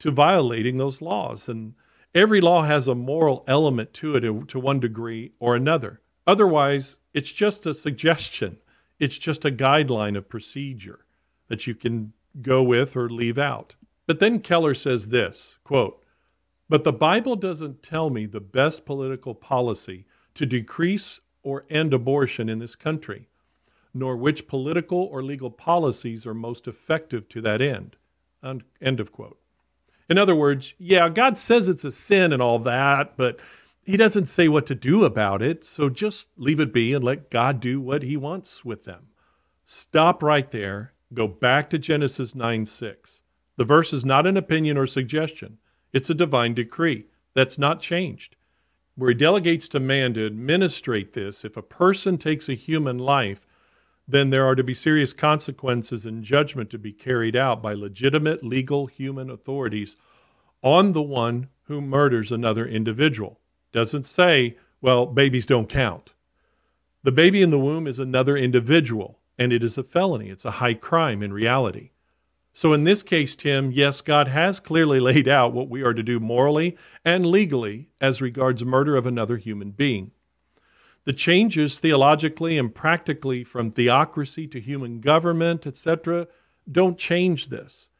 to 0.00 0.10
violating 0.10 0.76
those 0.76 1.00
laws. 1.00 1.48
And 1.48 1.74
every 2.14 2.40
law 2.40 2.64
has 2.64 2.88
a 2.88 2.94
moral 2.94 3.44
element 3.46 3.94
to 3.94 4.16
it 4.16 4.48
to 4.48 4.60
one 4.60 4.80
degree 4.80 5.32
or 5.38 5.54
another. 5.54 6.00
Otherwise, 6.26 6.98
it's 7.14 7.32
just 7.32 7.64
a 7.64 7.72
suggestion, 7.72 8.58
it's 8.98 9.18
just 9.18 9.44
a 9.44 9.50
guideline 9.50 10.16
of 10.16 10.28
procedure 10.28 11.06
that 11.46 11.66
you 11.66 11.74
can 11.74 12.12
go 12.42 12.62
with 12.62 12.96
or 12.96 13.08
leave 13.08 13.38
out. 13.38 13.76
But 14.06 14.20
then 14.20 14.40
Keller 14.40 14.74
says 14.74 15.08
this 15.08 15.58
quote, 15.64 16.02
but 16.68 16.84
the 16.84 16.92
Bible 16.92 17.36
doesn't 17.36 17.82
tell 17.82 18.10
me 18.10 18.26
the 18.26 18.40
best 18.40 18.84
political 18.84 19.34
policy 19.34 20.06
to 20.34 20.46
decrease 20.46 21.20
or 21.42 21.64
end 21.70 21.94
abortion 21.94 22.48
in 22.48 22.58
this 22.58 22.76
country, 22.76 23.28
nor 23.94 24.16
which 24.16 24.46
political 24.46 24.98
or 24.98 25.22
legal 25.22 25.50
policies 25.50 26.26
are 26.26 26.34
most 26.34 26.68
effective 26.68 27.28
to 27.28 27.40
that 27.40 27.62
end. 27.62 27.96
End 28.42 29.00
of 29.00 29.12
quote. 29.12 29.38
In 30.08 30.18
other 30.18 30.34
words, 30.34 30.74
yeah, 30.78 31.08
God 31.08 31.36
says 31.36 31.68
it's 31.68 31.84
a 31.84 31.92
sin 31.92 32.32
and 32.32 32.40
all 32.42 32.58
that, 32.60 33.16
but 33.16 33.38
He 33.82 33.96
doesn't 33.96 34.26
say 34.26 34.48
what 34.48 34.66
to 34.66 34.74
do 34.74 35.04
about 35.04 35.42
it, 35.42 35.64
so 35.64 35.88
just 35.90 36.28
leave 36.36 36.60
it 36.60 36.72
be 36.72 36.94
and 36.94 37.04
let 37.04 37.30
God 37.30 37.60
do 37.60 37.80
what 37.80 38.02
He 38.02 38.16
wants 38.16 38.64
with 38.64 38.84
them. 38.84 39.08
Stop 39.64 40.22
right 40.22 40.50
there. 40.50 40.92
Go 41.12 41.26
back 41.26 41.68
to 41.70 41.78
Genesis 41.78 42.34
9 42.34 42.64
6. 42.66 43.22
The 43.56 43.64
verse 43.64 43.92
is 43.92 44.04
not 44.04 44.26
an 44.26 44.36
opinion 44.36 44.78
or 44.78 44.86
suggestion. 44.86 45.58
It's 45.92 46.10
a 46.10 46.14
divine 46.14 46.54
decree 46.54 47.06
that's 47.34 47.58
not 47.58 47.80
changed, 47.80 48.36
where 48.94 49.10
he 49.10 49.14
delegates 49.14 49.68
to 49.68 49.80
man 49.80 50.14
to 50.14 50.26
administrate 50.26 51.12
this. 51.12 51.44
If 51.44 51.56
a 51.56 51.62
person 51.62 52.18
takes 52.18 52.48
a 52.48 52.54
human 52.54 52.98
life, 52.98 53.46
then 54.06 54.30
there 54.30 54.44
are 54.44 54.54
to 54.54 54.64
be 54.64 54.74
serious 54.74 55.12
consequences 55.12 56.06
and 56.06 56.24
judgment 56.24 56.70
to 56.70 56.78
be 56.78 56.92
carried 56.92 57.36
out 57.36 57.62
by 57.62 57.74
legitimate 57.74 58.42
legal 58.42 58.86
human 58.86 59.28
authorities 59.28 59.96
on 60.62 60.92
the 60.92 61.02
one 61.02 61.48
who 61.64 61.80
murders 61.80 62.32
another 62.32 62.66
individual. 62.66 63.38
Doesn't 63.72 64.06
say, 64.06 64.56
well, 64.80 65.06
babies 65.06 65.44
don't 65.44 65.68
count. 65.68 66.14
The 67.02 67.12
baby 67.12 67.42
in 67.42 67.50
the 67.50 67.58
womb 67.58 67.86
is 67.86 67.98
another 67.98 68.36
individual, 68.36 69.20
and 69.38 69.52
it 69.52 69.62
is 69.62 69.78
a 69.78 69.84
felony. 69.84 70.30
It's 70.30 70.44
a 70.44 70.52
high 70.52 70.74
crime 70.74 71.22
in 71.22 71.32
reality. 71.32 71.90
So, 72.58 72.72
in 72.72 72.82
this 72.82 73.04
case, 73.04 73.36
Tim, 73.36 73.70
yes, 73.70 74.00
God 74.00 74.26
has 74.26 74.58
clearly 74.58 74.98
laid 75.08 75.28
out 75.28 75.52
what 75.52 75.68
we 75.68 75.84
are 75.84 75.94
to 75.94 76.02
do 76.02 76.18
morally 76.18 76.76
and 77.04 77.24
legally 77.24 77.88
as 78.00 78.20
regards 78.20 78.64
murder 78.64 78.96
of 78.96 79.06
another 79.06 79.36
human 79.36 79.70
being. 79.70 80.10
The 81.04 81.12
changes 81.12 81.78
theologically 81.78 82.58
and 82.58 82.74
practically 82.74 83.44
from 83.44 83.70
theocracy 83.70 84.48
to 84.48 84.60
human 84.60 84.98
government, 85.00 85.68
etc., 85.68 86.26
don't 86.68 86.98
change 86.98 87.46
this. 87.46 87.90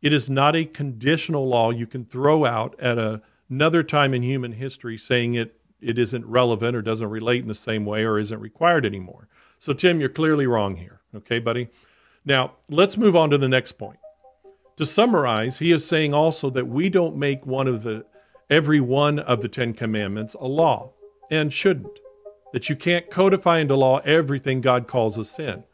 It 0.00 0.14
is 0.14 0.30
not 0.30 0.56
a 0.56 0.64
conditional 0.64 1.46
law 1.46 1.70
you 1.70 1.86
can 1.86 2.06
throw 2.06 2.46
out 2.46 2.80
at 2.80 2.96
a, 2.96 3.20
another 3.50 3.82
time 3.82 4.14
in 4.14 4.22
human 4.22 4.52
history 4.52 4.96
saying 4.96 5.34
it, 5.34 5.60
it 5.78 5.98
isn't 5.98 6.24
relevant 6.24 6.74
or 6.74 6.80
doesn't 6.80 7.10
relate 7.10 7.42
in 7.42 7.48
the 7.48 7.54
same 7.54 7.84
way 7.84 8.06
or 8.06 8.18
isn't 8.18 8.40
required 8.40 8.86
anymore. 8.86 9.28
So, 9.58 9.74
Tim, 9.74 10.00
you're 10.00 10.08
clearly 10.08 10.46
wrong 10.46 10.76
here. 10.76 11.02
Okay, 11.14 11.38
buddy? 11.38 11.68
Now, 12.24 12.52
let's 12.68 12.96
move 12.96 13.16
on 13.16 13.30
to 13.30 13.38
the 13.38 13.48
next 13.48 13.72
point. 13.72 13.98
To 14.76 14.86
summarize, 14.86 15.58
he 15.58 15.72
is 15.72 15.86
saying 15.86 16.14
also 16.14 16.50
that 16.50 16.68
we 16.68 16.88
don't 16.88 17.16
make 17.16 17.46
one 17.46 17.66
of 17.66 17.82
the 17.82 18.06
every 18.48 18.80
one 18.80 19.18
of 19.18 19.40
the 19.42 19.48
10 19.48 19.74
commandments 19.74 20.34
a 20.34 20.46
law 20.46 20.92
and 21.30 21.52
shouldn't. 21.52 22.00
That 22.52 22.68
you 22.68 22.76
can't 22.76 23.10
codify 23.10 23.60
into 23.60 23.76
law 23.76 23.98
everything 23.98 24.60
God 24.60 24.88
calls 24.88 25.16
a 25.16 25.24
sin. 25.24 25.64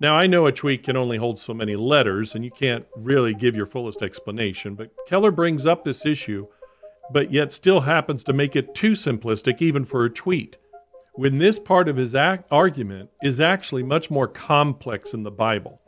Now, 0.00 0.14
I 0.14 0.28
know 0.28 0.46
a 0.46 0.52
tweet 0.52 0.84
can 0.84 0.96
only 0.96 1.16
hold 1.16 1.40
so 1.40 1.52
many 1.52 1.74
letters 1.74 2.34
and 2.34 2.44
you 2.44 2.52
can't 2.52 2.86
really 2.94 3.34
give 3.34 3.56
your 3.56 3.66
fullest 3.66 4.00
explanation, 4.00 4.76
but 4.76 4.92
Keller 5.08 5.32
brings 5.32 5.66
up 5.66 5.84
this 5.84 6.06
issue, 6.06 6.46
but 7.12 7.32
yet 7.32 7.52
still 7.52 7.80
happens 7.80 8.22
to 8.24 8.32
make 8.32 8.54
it 8.54 8.76
too 8.76 8.92
simplistic 8.92 9.60
even 9.60 9.84
for 9.84 10.04
a 10.04 10.10
tweet 10.10 10.56
when 11.18 11.38
this 11.38 11.58
part 11.58 11.88
of 11.88 11.96
his 11.96 12.14
argument 12.14 13.10
is 13.24 13.40
actually 13.40 13.82
much 13.82 14.08
more 14.08 14.28
complex 14.28 15.12
in 15.12 15.24
the 15.24 15.32
Bible. 15.32 15.80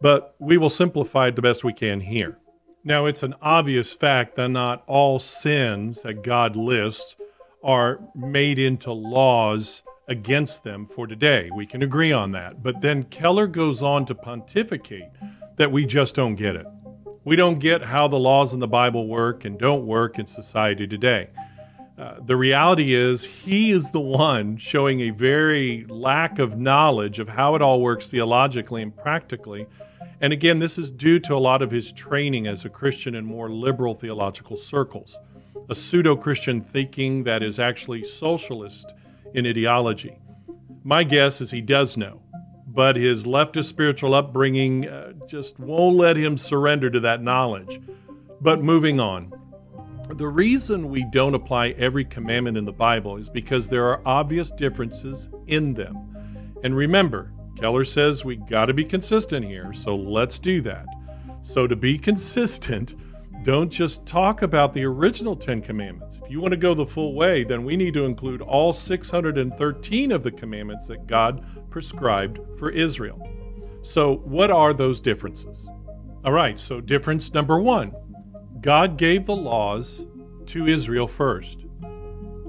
But 0.00 0.36
we 0.38 0.56
will 0.56 0.70
simplify 0.70 1.26
it 1.26 1.34
the 1.34 1.42
best 1.42 1.64
we 1.64 1.72
can 1.72 1.98
here. 2.02 2.38
Now, 2.84 3.06
it's 3.06 3.24
an 3.24 3.34
obvious 3.42 3.92
fact 3.92 4.36
that 4.36 4.48
not 4.48 4.84
all 4.86 5.18
sins 5.18 6.02
that 6.02 6.22
God 6.22 6.54
lists 6.54 7.16
are 7.64 7.98
made 8.14 8.60
into 8.60 8.92
laws 8.92 9.82
against 10.06 10.62
them 10.62 10.86
for 10.86 11.08
today. 11.08 11.50
We 11.52 11.66
can 11.66 11.82
agree 11.82 12.12
on 12.12 12.30
that. 12.30 12.62
But 12.62 12.80
then 12.80 13.02
Keller 13.02 13.48
goes 13.48 13.82
on 13.82 14.06
to 14.06 14.14
pontificate 14.14 15.10
that 15.56 15.72
we 15.72 15.84
just 15.84 16.14
don't 16.14 16.36
get 16.36 16.54
it. 16.54 16.66
We 17.24 17.34
don't 17.34 17.58
get 17.58 17.82
how 17.82 18.06
the 18.06 18.20
laws 18.20 18.54
in 18.54 18.60
the 18.60 18.68
Bible 18.68 19.08
work 19.08 19.44
and 19.44 19.58
don't 19.58 19.84
work 19.84 20.16
in 20.16 20.28
society 20.28 20.86
today. 20.86 21.30
Uh, 22.00 22.14
the 22.24 22.36
reality 22.36 22.94
is, 22.94 23.26
he 23.26 23.70
is 23.70 23.90
the 23.90 24.00
one 24.00 24.56
showing 24.56 25.00
a 25.00 25.10
very 25.10 25.84
lack 25.90 26.38
of 26.38 26.58
knowledge 26.58 27.18
of 27.18 27.28
how 27.28 27.54
it 27.54 27.60
all 27.60 27.82
works 27.82 28.08
theologically 28.08 28.80
and 28.80 28.96
practically. 28.96 29.66
And 30.18 30.32
again, 30.32 30.60
this 30.60 30.78
is 30.78 30.90
due 30.90 31.18
to 31.20 31.34
a 31.34 31.36
lot 31.36 31.60
of 31.60 31.70
his 31.70 31.92
training 31.92 32.46
as 32.46 32.64
a 32.64 32.70
Christian 32.70 33.14
in 33.14 33.26
more 33.26 33.50
liberal 33.50 33.92
theological 33.92 34.56
circles, 34.56 35.18
a 35.68 35.74
pseudo 35.74 36.16
Christian 36.16 36.62
thinking 36.62 37.24
that 37.24 37.42
is 37.42 37.60
actually 37.60 38.04
socialist 38.04 38.94
in 39.34 39.46
ideology. 39.46 40.16
My 40.82 41.04
guess 41.04 41.42
is 41.42 41.50
he 41.50 41.60
does 41.60 41.98
know, 41.98 42.22
but 42.66 42.96
his 42.96 43.26
leftist 43.26 43.66
spiritual 43.66 44.14
upbringing 44.14 44.88
uh, 44.88 45.12
just 45.26 45.60
won't 45.60 45.96
let 45.96 46.16
him 46.16 46.38
surrender 46.38 46.88
to 46.88 47.00
that 47.00 47.22
knowledge. 47.22 47.78
But 48.40 48.62
moving 48.62 49.00
on, 49.00 49.34
The 50.14 50.26
reason 50.26 50.90
we 50.90 51.04
don't 51.04 51.34
apply 51.34 51.68
every 51.70 52.04
commandment 52.04 52.56
in 52.56 52.64
the 52.64 52.72
Bible 52.72 53.16
is 53.16 53.30
because 53.30 53.68
there 53.68 53.86
are 53.86 54.02
obvious 54.04 54.50
differences 54.50 55.28
in 55.46 55.74
them. 55.74 56.54
And 56.62 56.76
remember, 56.76 57.32
Keller 57.56 57.84
says 57.84 58.24
we 58.24 58.36
got 58.36 58.66
to 58.66 58.74
be 58.74 58.84
consistent 58.84 59.46
here, 59.46 59.72
so 59.72 59.94
let's 59.94 60.38
do 60.38 60.60
that. 60.62 60.86
So, 61.42 61.66
to 61.66 61.76
be 61.76 61.96
consistent, 61.96 62.94
don't 63.44 63.70
just 63.70 64.04
talk 64.04 64.42
about 64.42 64.74
the 64.74 64.84
original 64.84 65.36
Ten 65.36 65.62
Commandments. 65.62 66.18
If 66.22 66.30
you 66.30 66.40
want 66.40 66.52
to 66.52 66.58
go 66.58 66.74
the 66.74 66.84
full 66.84 67.14
way, 67.14 67.44
then 67.44 67.64
we 67.64 67.76
need 67.76 67.94
to 67.94 68.04
include 68.04 68.42
all 68.42 68.72
613 68.72 70.12
of 70.12 70.22
the 70.22 70.32
commandments 70.32 70.88
that 70.88 71.06
God 71.06 71.42
prescribed 71.70 72.40
for 72.58 72.70
Israel. 72.70 73.26
So, 73.82 74.16
what 74.16 74.50
are 74.50 74.74
those 74.74 75.00
differences? 75.00 75.66
All 76.24 76.32
right, 76.32 76.58
so 76.58 76.82
difference 76.82 77.32
number 77.32 77.58
one 77.58 77.94
God 78.60 78.98
gave 78.98 79.24
the 79.24 79.36
laws 79.36 80.04
to 80.46 80.66
Israel 80.66 81.06
first. 81.06 81.64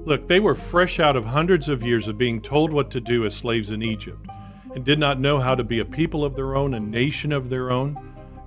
Look, 0.04 0.28
they 0.28 0.40
were 0.40 0.54
fresh 0.54 1.00
out 1.00 1.16
of 1.16 1.24
hundreds 1.24 1.68
of 1.68 1.82
years 1.82 2.06
of 2.06 2.18
being 2.18 2.42
told 2.42 2.72
what 2.72 2.90
to 2.90 3.00
do 3.00 3.24
as 3.24 3.34
slaves 3.34 3.70
in 3.70 3.82
Egypt 3.82 4.26
and 4.74 4.84
did 4.84 4.98
not 4.98 5.20
know 5.20 5.38
how 5.38 5.54
to 5.54 5.64
be 5.64 5.78
a 5.78 5.84
people 5.84 6.24
of 6.24 6.34
their 6.34 6.54
own, 6.54 6.74
a 6.74 6.80
nation 6.80 7.32
of 7.32 7.48
their 7.48 7.70
own. 7.70 7.96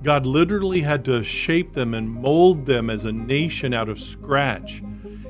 God 0.04 0.26
literally 0.26 0.82
had 0.82 1.04
to 1.06 1.24
shape 1.24 1.74
them 1.74 1.94
and 1.94 2.10
mold 2.10 2.66
them 2.66 2.90
as 2.90 3.06
a 3.06 3.12
nation 3.12 3.74
out 3.74 3.90
of 3.90 4.00
scratch 4.00 4.84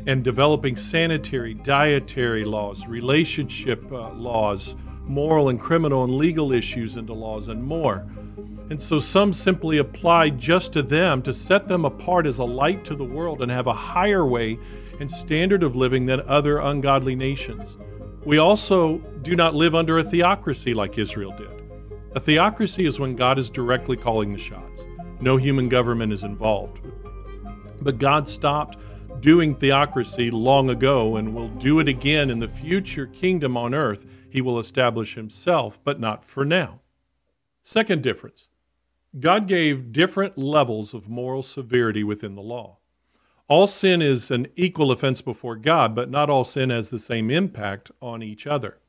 and 0.06 0.24
developing 0.24 0.76
sanitary, 0.76 1.54
dietary 1.54 2.44
laws, 2.44 2.86
relationship 2.86 3.90
uh, 3.92 4.12
laws, 4.12 4.76
moral 5.04 5.50
and 5.50 5.60
criminal 5.60 6.04
and 6.04 6.18
legal 6.18 6.52
issues 6.52 6.98
into 6.98 7.14
laws, 7.14 7.48
and 7.48 7.64
more. 7.64 8.06
And 8.70 8.82
so 8.82 9.00
some 9.00 9.32
simply 9.32 9.78
apply 9.78 10.30
just 10.32 10.74
to 10.74 10.82
them 10.82 11.22
to 11.24 11.34
set 11.34 11.68
them 11.68 11.86
apart 11.86 12.26
as 12.26 12.40
a 12.40 12.44
light 12.44 12.84
to 12.86 12.96
the 12.96 13.04
world 13.04 13.42
and 13.42 13.52
have 13.52 13.68
a 13.68 13.74
higher 13.74 14.26
way 14.26 14.58
and 15.00 15.10
standard 15.10 15.62
of 15.62 15.76
living 15.76 16.06
than 16.06 16.22
other 16.22 16.60
ungodly 16.60 17.16
nations. 17.16 17.78
We 18.26 18.40
also 18.40 18.98
do 19.22 19.36
not 19.36 19.54
live 19.54 19.76
under 19.76 20.00
a 20.00 20.04
theocracy 20.04 20.74
like 20.74 20.98
Israel 20.98 21.36
did. 21.38 21.64
A 22.16 22.20
theocracy 22.20 22.86
is 22.86 23.00
when 23.00 23.16
God 23.16 23.38
is 23.38 23.52
directly 23.52 23.98
calling 23.98 24.32
the 24.32 24.40
shots. 24.40 24.84
No 25.20 25.38
human 25.38 25.70
government 25.70 26.12
is 26.12 26.24
involved. 26.24 26.82
But 27.82 28.00
God 28.00 28.28
stopped 28.28 28.78
doing 29.20 29.56
theocracy 29.56 30.32
long 30.32 30.70
ago 30.70 31.18
and 31.18 31.36
will 31.36 31.50
do 31.50 31.80
it 31.80 31.88
again 31.88 32.30
in 32.32 32.40
the 32.40 32.48
future 32.48 33.06
kingdom 33.06 33.56
on 33.58 33.76
earth. 33.76 34.06
He 34.30 34.42
will 34.42 34.60
establish 34.60 35.16
himself, 35.16 35.80
but 35.84 36.00
not 36.00 36.26
for 36.26 36.46
now. 36.46 36.82
Second 37.62 38.02
difference 38.02 38.48
God 39.20 39.48
gave 39.48 39.92
different 39.92 40.38
levels 40.38 40.94
of 40.94 41.10
moral 41.10 41.44
severity 41.44 42.04
within 42.04 42.36
the 42.36 42.42
law. 42.42 42.78
All 43.48 43.68
sin 43.68 44.02
is 44.02 44.32
an 44.32 44.48
equal 44.56 44.92
offense 44.92 45.22
before 45.22 45.56
God, 45.56 45.96
but 45.96 46.10
not 46.10 46.30
all 46.30 46.44
sin 46.44 46.70
has 46.70 46.90
the 46.90 47.00
same 47.00 47.30
impact 47.30 47.92
on 48.02 48.24
each 48.24 48.48
other. 48.48 48.80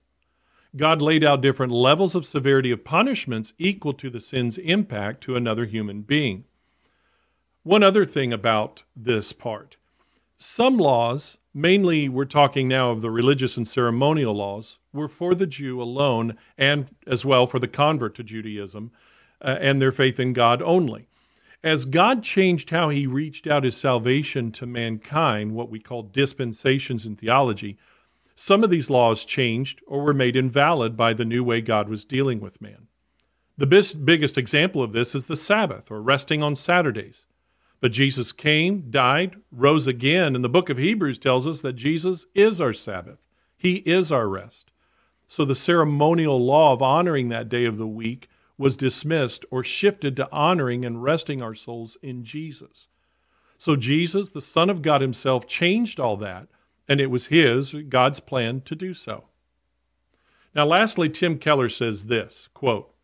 God 0.74 1.00
laid 1.00 1.22
out 1.22 1.42
different 1.42 1.72
levels 1.72 2.14
of 2.14 2.26
severity 2.26 2.70
of 2.70 2.84
punishments 2.84 3.52
equal 3.58 3.92
to 3.94 4.10
the 4.10 4.20
sin's 4.20 4.58
impact 4.58 5.22
to 5.22 5.36
another 5.36 5.64
human 5.64 6.02
being. 6.02 6.44
One 7.62 7.82
other 7.82 8.04
thing 8.04 8.32
about 8.32 8.84
this 8.94 9.32
part 9.32 9.76
some 10.38 10.76
laws, 10.76 11.38
mainly 11.54 12.10
we're 12.10 12.26
talking 12.26 12.68
now 12.68 12.90
of 12.90 13.00
the 13.00 13.10
religious 13.10 13.56
and 13.56 13.66
ceremonial 13.66 14.34
laws, 14.34 14.78
were 14.92 15.08
for 15.08 15.34
the 15.34 15.46
Jew 15.46 15.80
alone 15.80 16.36
and 16.58 16.90
as 17.06 17.24
well 17.24 17.46
for 17.46 17.58
the 17.58 17.68
convert 17.68 18.14
to 18.16 18.22
Judaism 18.22 18.90
uh, 19.40 19.56
and 19.60 19.80
their 19.80 19.92
faith 19.92 20.18
in 20.18 20.32
God 20.32 20.62
only. 20.62 21.08
As 21.62 21.84
God 21.84 22.22
changed 22.22 22.70
how 22.70 22.90
he 22.90 23.06
reached 23.06 23.46
out 23.46 23.64
his 23.64 23.76
salvation 23.76 24.52
to 24.52 24.66
mankind, 24.66 25.52
what 25.52 25.70
we 25.70 25.80
call 25.80 26.02
dispensations 26.02 27.04
in 27.04 27.16
theology, 27.16 27.76
some 28.34 28.62
of 28.62 28.70
these 28.70 28.90
laws 28.90 29.24
changed 29.24 29.80
or 29.86 30.04
were 30.04 30.14
made 30.14 30.36
invalid 30.36 30.96
by 30.96 31.14
the 31.14 31.24
new 31.24 31.42
way 31.42 31.60
God 31.60 31.88
was 31.88 32.04
dealing 32.04 32.38
with 32.38 32.60
man. 32.60 32.86
The 33.58 33.66
biggest 33.66 34.36
example 34.36 34.82
of 34.82 34.92
this 34.92 35.14
is 35.14 35.26
the 35.26 35.36
Sabbath, 35.36 35.90
or 35.90 36.02
resting 36.02 36.42
on 36.42 36.54
Saturdays. 36.54 37.24
But 37.80 37.92
Jesus 37.92 38.32
came, 38.32 38.90
died, 38.90 39.36
rose 39.50 39.86
again, 39.86 40.34
and 40.34 40.44
the 40.44 40.50
book 40.50 40.68
of 40.68 40.76
Hebrews 40.76 41.18
tells 41.18 41.48
us 41.48 41.62
that 41.62 41.72
Jesus 41.72 42.26
is 42.34 42.60
our 42.60 42.74
Sabbath. 42.74 43.26
He 43.56 43.76
is 43.76 44.12
our 44.12 44.28
rest. 44.28 44.70
So 45.26 45.44
the 45.44 45.54
ceremonial 45.54 46.38
law 46.38 46.74
of 46.74 46.82
honoring 46.82 47.30
that 47.30 47.48
day 47.48 47.64
of 47.64 47.78
the 47.78 47.86
week 47.86 48.28
was 48.58 48.76
dismissed 48.76 49.44
or 49.50 49.62
shifted 49.62 50.16
to 50.16 50.28
honoring 50.32 50.84
and 50.84 51.02
resting 51.02 51.42
our 51.42 51.54
souls 51.54 51.96
in 52.02 52.24
Jesus. 52.24 52.88
So 53.58 53.76
Jesus, 53.76 54.30
the 54.30 54.40
Son 54.40 54.70
of 54.70 54.82
God 54.82 55.00
Himself, 55.00 55.46
changed 55.46 56.00
all 56.00 56.16
that 56.18 56.48
and 56.88 57.00
it 57.00 57.10
was 57.10 57.26
his, 57.26 57.74
God's 57.88 58.20
plan 58.20 58.60
to 58.62 58.74
do 58.74 58.94
so. 58.94 59.24
Now, 60.54 60.66
lastly, 60.66 61.08
Tim 61.08 61.38
Keller 61.38 61.68
says 61.68 62.06
this 62.06 62.48
quote, 62.54 62.94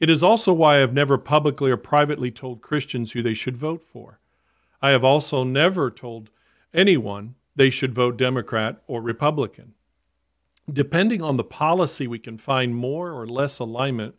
It 0.00 0.10
is 0.10 0.22
also 0.22 0.52
why 0.52 0.76
I 0.76 0.80
have 0.80 0.94
never 0.94 1.18
publicly 1.18 1.70
or 1.70 1.76
privately 1.76 2.30
told 2.30 2.62
Christians 2.62 3.12
who 3.12 3.22
they 3.22 3.34
should 3.34 3.56
vote 3.56 3.82
for. 3.82 4.20
I 4.80 4.90
have 4.90 5.04
also 5.04 5.44
never 5.44 5.90
told 5.90 6.30
anyone 6.74 7.36
they 7.54 7.70
should 7.70 7.94
vote 7.94 8.16
Democrat 8.16 8.82
or 8.86 9.00
Republican. 9.00 9.74
Depending 10.72 11.22
on 11.22 11.36
the 11.36 11.44
policy, 11.44 12.06
we 12.06 12.18
can 12.18 12.38
find 12.38 12.74
more 12.74 13.12
or 13.12 13.26
less 13.26 13.58
alignment 13.58 14.14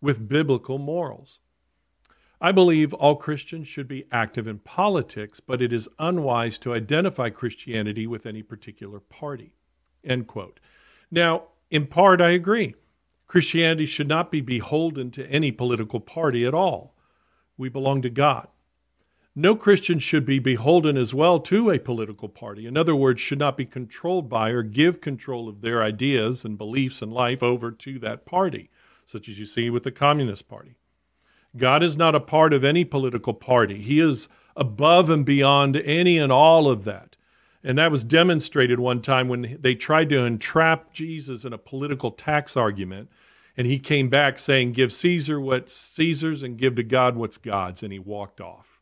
with 0.00 0.28
biblical 0.28 0.78
morals. 0.78 1.40
I 2.40 2.52
believe 2.52 2.94
all 2.94 3.16
Christians 3.16 3.66
should 3.66 3.88
be 3.88 4.06
active 4.12 4.46
in 4.46 4.60
politics, 4.60 5.40
but 5.40 5.60
it 5.60 5.72
is 5.72 5.88
unwise 5.98 6.56
to 6.58 6.72
identify 6.72 7.30
Christianity 7.30 8.06
with 8.06 8.26
any 8.26 8.42
particular 8.42 9.00
party. 9.00 9.54
End 10.04 10.28
quote. 10.28 10.60
Now, 11.10 11.48
in 11.70 11.86
part, 11.86 12.20
I 12.20 12.30
agree. 12.30 12.74
Christianity 13.26 13.86
should 13.86 14.08
not 14.08 14.30
be 14.30 14.40
beholden 14.40 15.10
to 15.12 15.26
any 15.26 15.50
political 15.50 16.00
party 16.00 16.46
at 16.46 16.54
all. 16.54 16.94
We 17.56 17.68
belong 17.68 18.02
to 18.02 18.10
God. 18.10 18.48
No 19.34 19.54
Christian 19.54 19.98
should 19.98 20.24
be 20.24 20.38
beholden 20.38 20.96
as 20.96 21.12
well 21.14 21.38
to 21.40 21.70
a 21.70 21.78
political 21.78 22.28
party. 22.28 22.66
In 22.66 22.76
other 22.76 22.96
words, 22.96 23.20
should 23.20 23.38
not 23.38 23.56
be 23.56 23.66
controlled 23.66 24.28
by 24.28 24.50
or 24.50 24.62
give 24.62 25.00
control 25.00 25.48
of 25.48 25.60
their 25.60 25.82
ideas 25.82 26.44
and 26.44 26.56
beliefs 26.56 27.02
and 27.02 27.12
life 27.12 27.42
over 27.42 27.70
to 27.70 27.98
that 28.00 28.26
party, 28.26 28.70
such 29.08 29.26
as 29.26 29.38
you 29.38 29.46
see 29.46 29.70
with 29.70 29.84
the 29.84 29.90
Communist 29.90 30.48
Party. 30.48 30.76
God 31.56 31.82
is 31.82 31.96
not 31.96 32.14
a 32.14 32.20
part 32.20 32.52
of 32.52 32.62
any 32.62 32.84
political 32.84 33.32
party. 33.32 33.78
He 33.78 34.00
is 34.00 34.28
above 34.54 35.08
and 35.08 35.24
beyond 35.24 35.78
any 35.78 36.18
and 36.18 36.30
all 36.30 36.68
of 36.68 36.84
that. 36.84 37.16
And 37.64 37.78
that 37.78 37.90
was 37.90 38.04
demonstrated 38.04 38.78
one 38.78 39.00
time 39.00 39.28
when 39.28 39.56
they 39.58 39.74
tried 39.74 40.10
to 40.10 40.24
entrap 40.24 40.92
Jesus 40.92 41.46
in 41.46 41.54
a 41.54 41.58
political 41.58 42.10
tax 42.10 42.54
argument. 42.54 43.08
And 43.56 43.66
he 43.66 43.78
came 43.78 44.10
back 44.10 44.38
saying, 44.38 44.72
Give 44.72 44.92
Caesar 44.92 45.40
what's 45.40 45.74
Caesar's 45.74 46.42
and 46.42 46.58
give 46.58 46.74
to 46.74 46.82
God 46.82 47.16
what's 47.16 47.38
God's. 47.38 47.82
And 47.82 47.94
he 47.94 47.98
walked 47.98 48.42
off. 48.42 48.78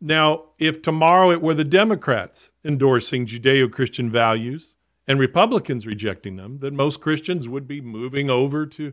Now, 0.00 0.44
if 0.58 0.82
tomorrow 0.82 1.32
it 1.32 1.42
were 1.42 1.54
the 1.54 1.64
Democrats 1.64 2.52
endorsing 2.64 3.26
Judeo 3.26 3.70
Christian 3.72 4.08
values 4.08 4.76
and 5.08 5.18
Republicans 5.18 5.84
rejecting 5.84 6.36
them, 6.36 6.58
then 6.60 6.76
most 6.76 7.00
Christians 7.00 7.48
would 7.48 7.66
be 7.66 7.80
moving 7.80 8.30
over 8.30 8.66
to 8.66 8.92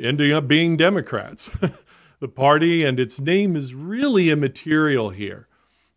ending 0.00 0.32
up 0.32 0.48
being 0.48 0.76
Democrats. 0.76 1.50
the 2.20 2.28
party 2.28 2.84
and 2.84 2.98
its 2.98 3.20
name 3.20 3.56
is 3.56 3.74
really 3.74 4.30
immaterial 4.30 5.10
here. 5.10 5.48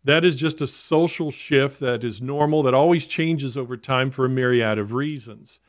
That 0.04 0.24
is 0.24 0.36
just 0.36 0.60
a 0.60 0.66
social 0.66 1.30
shift 1.30 1.80
that 1.80 2.04
is 2.04 2.22
normal, 2.22 2.62
that 2.62 2.74
always 2.74 3.06
changes 3.06 3.56
over 3.56 3.76
time 3.76 4.10
for 4.10 4.24
a 4.24 4.28
myriad 4.28 4.78
of 4.78 4.92
reasons. 4.92 5.60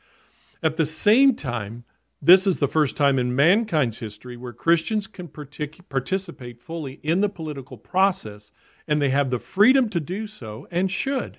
At 0.62 0.76
the 0.76 0.86
same 0.86 1.34
time, 1.34 1.84
this 2.22 2.46
is 2.46 2.58
the 2.58 2.68
first 2.68 2.96
time 2.96 3.18
in 3.18 3.34
mankind's 3.34 3.98
history 3.98 4.36
where 4.36 4.52
Christians 4.52 5.06
can 5.06 5.28
partic- 5.28 5.88
participate 5.88 6.60
fully 6.60 7.00
in 7.02 7.22
the 7.22 7.30
political 7.30 7.78
process, 7.78 8.52
and 8.86 9.00
they 9.00 9.08
have 9.08 9.30
the 9.30 9.38
freedom 9.38 9.88
to 9.88 10.00
do 10.00 10.26
so 10.26 10.68
and 10.70 10.90
should, 10.90 11.38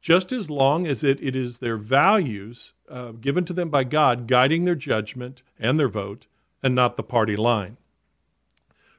just 0.00 0.32
as 0.32 0.50
long 0.50 0.86
as 0.86 1.04
it, 1.04 1.22
it 1.22 1.36
is 1.36 1.58
their 1.58 1.76
values 1.76 2.72
uh, 2.88 3.12
given 3.12 3.44
to 3.44 3.52
them 3.52 3.68
by 3.68 3.84
God 3.84 4.26
guiding 4.26 4.64
their 4.64 4.74
judgment 4.74 5.42
and 5.58 5.78
their 5.78 5.88
vote, 5.88 6.26
and 6.62 6.74
not 6.74 6.96
the 6.96 7.02
party 7.02 7.36
line. 7.36 7.76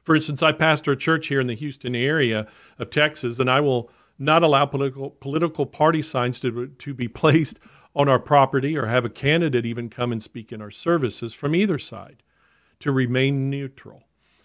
For 0.02 0.16
instance, 0.16 0.42
I 0.42 0.52
pastor 0.52 0.92
a 0.92 0.96
church 0.96 1.26
here 1.26 1.40
in 1.40 1.48
the 1.48 1.54
Houston 1.54 1.94
area 1.94 2.46
of 2.78 2.88
Texas, 2.90 3.38
and 3.38 3.50
I 3.50 3.60
will 3.60 3.90
not 4.18 4.42
allow 4.42 4.66
political 4.66 5.10
political 5.10 5.66
party 5.66 6.02
signs 6.02 6.40
to, 6.40 6.68
to 6.68 6.94
be 6.94 7.08
placed 7.08 7.60
on 7.94 8.08
our 8.08 8.18
property 8.18 8.76
or 8.76 8.86
have 8.86 9.04
a 9.04 9.10
candidate 9.10 9.66
even 9.66 9.90
come 9.90 10.12
and 10.12 10.22
speak 10.22 10.52
in 10.52 10.62
our 10.62 10.70
services 10.70 11.34
from 11.34 11.54
either 11.54 11.78
side 11.78 12.22
to 12.80 12.92
remain 12.92 13.50
neutral. 13.50 14.04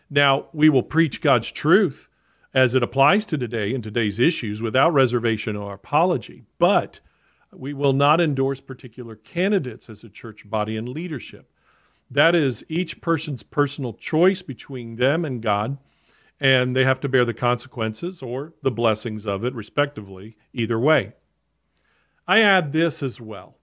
Now, 0.09 0.47
we 0.53 0.69
will 0.69 0.83
preach 0.83 1.21
God's 1.21 1.51
truth 1.51 2.09
as 2.53 2.75
it 2.75 2.83
applies 2.83 3.25
to 3.27 3.37
today 3.37 3.73
and 3.73 3.83
today's 3.83 4.19
issues 4.19 4.61
without 4.61 4.93
reservation 4.93 5.55
or 5.55 5.73
apology, 5.73 6.43
but 6.59 6.99
we 7.57 7.73
will 7.73 7.93
not 7.93 8.21
endorse 8.21 8.61
particular 8.61 9.15
candidates 9.15 9.89
as 9.89 10.03
a 10.03 10.09
church 10.09 10.49
body 10.49 10.77
and 10.77 10.89
leadership. 10.89 11.49
That 12.09 12.35
is 12.35 12.63
each 12.69 13.01
person's 13.01 13.43
personal 13.43 13.93
choice 13.93 14.41
between 14.41 14.97
them 14.97 15.25
and 15.25 15.41
God. 15.41 15.77
and 16.39 16.75
they 16.75 16.83
have 16.83 16.99
to 16.99 17.07
bear 17.09 17.23
the 17.23 17.33
consequences 17.33 18.21
or 18.21 18.53
the 18.61 18.71
blessings 18.71 19.25
of 19.25 19.45
it, 19.45 19.53
respectively, 19.53 20.35
either 20.51 20.77
way. 20.77 21.13
I 22.27 22.41
add 22.41 22.73
this 22.73 23.01
as 23.01 23.21
well. 23.21 23.55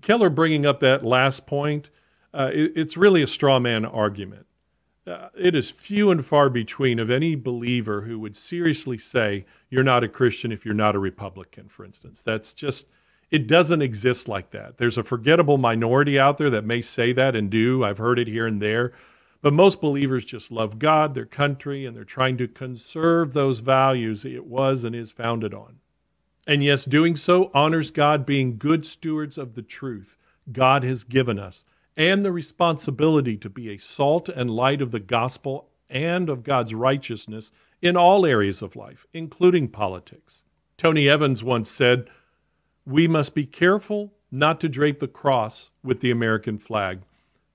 Keller 0.00 0.30
bringing 0.30 0.64
up 0.64 0.80
that 0.80 1.04
last 1.04 1.46
point, 1.46 1.90
uh, 2.32 2.50
it, 2.52 2.72
it's 2.76 2.96
really 2.96 3.22
a 3.22 3.26
straw 3.26 3.58
man 3.58 3.84
argument. 3.84 4.46
Uh, 5.06 5.28
it 5.36 5.54
is 5.54 5.70
few 5.70 6.10
and 6.10 6.24
far 6.24 6.48
between 6.48 6.98
of 6.98 7.10
any 7.10 7.34
believer 7.34 8.02
who 8.02 8.18
would 8.18 8.36
seriously 8.36 8.96
say, 8.96 9.44
You're 9.68 9.82
not 9.82 10.04
a 10.04 10.08
Christian 10.08 10.50
if 10.52 10.64
you're 10.64 10.72
not 10.72 10.94
a 10.94 11.00
Republican, 11.00 11.68
for 11.68 11.84
instance. 11.84 12.22
That's 12.22 12.54
just, 12.54 12.86
it 13.34 13.48
doesn't 13.48 13.82
exist 13.82 14.28
like 14.28 14.52
that. 14.52 14.78
There's 14.78 14.96
a 14.96 15.02
forgettable 15.02 15.58
minority 15.58 16.20
out 16.20 16.38
there 16.38 16.50
that 16.50 16.64
may 16.64 16.80
say 16.80 17.12
that 17.14 17.34
and 17.34 17.50
do. 17.50 17.82
I've 17.82 17.98
heard 17.98 18.20
it 18.20 18.28
here 18.28 18.46
and 18.46 18.62
there. 18.62 18.92
But 19.42 19.52
most 19.52 19.80
believers 19.80 20.24
just 20.24 20.52
love 20.52 20.78
God, 20.78 21.14
their 21.14 21.26
country, 21.26 21.84
and 21.84 21.96
they're 21.96 22.04
trying 22.04 22.36
to 22.36 22.46
conserve 22.46 23.32
those 23.34 23.58
values 23.58 24.24
it 24.24 24.46
was 24.46 24.84
and 24.84 24.94
is 24.94 25.10
founded 25.10 25.52
on. 25.52 25.80
And 26.46 26.62
yes, 26.62 26.84
doing 26.84 27.16
so 27.16 27.50
honors 27.52 27.90
God, 27.90 28.24
being 28.24 28.56
good 28.56 28.86
stewards 28.86 29.36
of 29.36 29.54
the 29.54 29.62
truth 29.62 30.16
God 30.52 30.84
has 30.84 31.02
given 31.02 31.40
us 31.40 31.64
and 31.96 32.24
the 32.24 32.30
responsibility 32.30 33.36
to 33.38 33.50
be 33.50 33.68
a 33.68 33.78
salt 33.78 34.28
and 34.28 34.48
light 34.48 34.80
of 34.80 34.92
the 34.92 35.00
gospel 35.00 35.70
and 35.90 36.30
of 36.30 36.44
God's 36.44 36.72
righteousness 36.72 37.50
in 37.82 37.96
all 37.96 38.24
areas 38.24 38.62
of 38.62 38.76
life, 38.76 39.08
including 39.12 39.66
politics. 39.66 40.44
Tony 40.78 41.08
Evans 41.08 41.42
once 41.42 41.68
said, 41.68 42.08
We 42.86 43.08
must 43.08 43.34
be 43.34 43.46
careful 43.46 44.12
not 44.30 44.60
to 44.60 44.68
drape 44.68 45.00
the 45.00 45.08
cross 45.08 45.70
with 45.82 46.00
the 46.00 46.10
American 46.10 46.58
flag, 46.58 47.02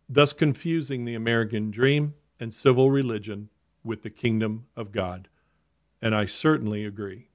thus 0.08 0.34
confusing 0.34 1.06
the 1.06 1.15
American 1.15 1.72
dream 1.72 2.15
and 2.39 2.54
civil 2.54 2.89
religion 2.89 3.50
with 3.84 4.02
the 4.02 4.10
kingdom 4.10 4.65
of 4.76 4.92
God. 4.92 5.28
And 6.02 6.15
I 6.15 6.26
certainly 6.26 6.86
agree. 6.86 7.28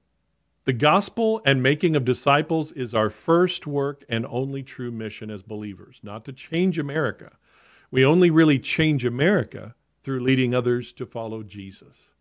The 0.65 0.73
gospel 0.73 1.41
and 1.45 1.61
making 1.61 1.95
of 1.95 2.05
disciples 2.05 2.71
is 2.71 2.95
our 2.95 3.11
first 3.11 3.67
work 3.67 4.03
and 4.09 4.25
only 4.25 4.63
true 4.63 4.91
mission 4.91 5.29
as 5.29 5.43
believers, 5.43 5.99
not 6.01 6.25
to 6.25 6.33
change 6.33 6.79
America. 6.79 7.37
We 7.91 8.03
only 8.03 8.31
really 8.31 8.57
change 8.57 9.05
America 9.05 9.75
through 10.03 10.21
leading 10.21 10.55
others 10.55 10.91
to 10.93 11.05
follow 11.05 11.43
Jesus. 11.43 12.13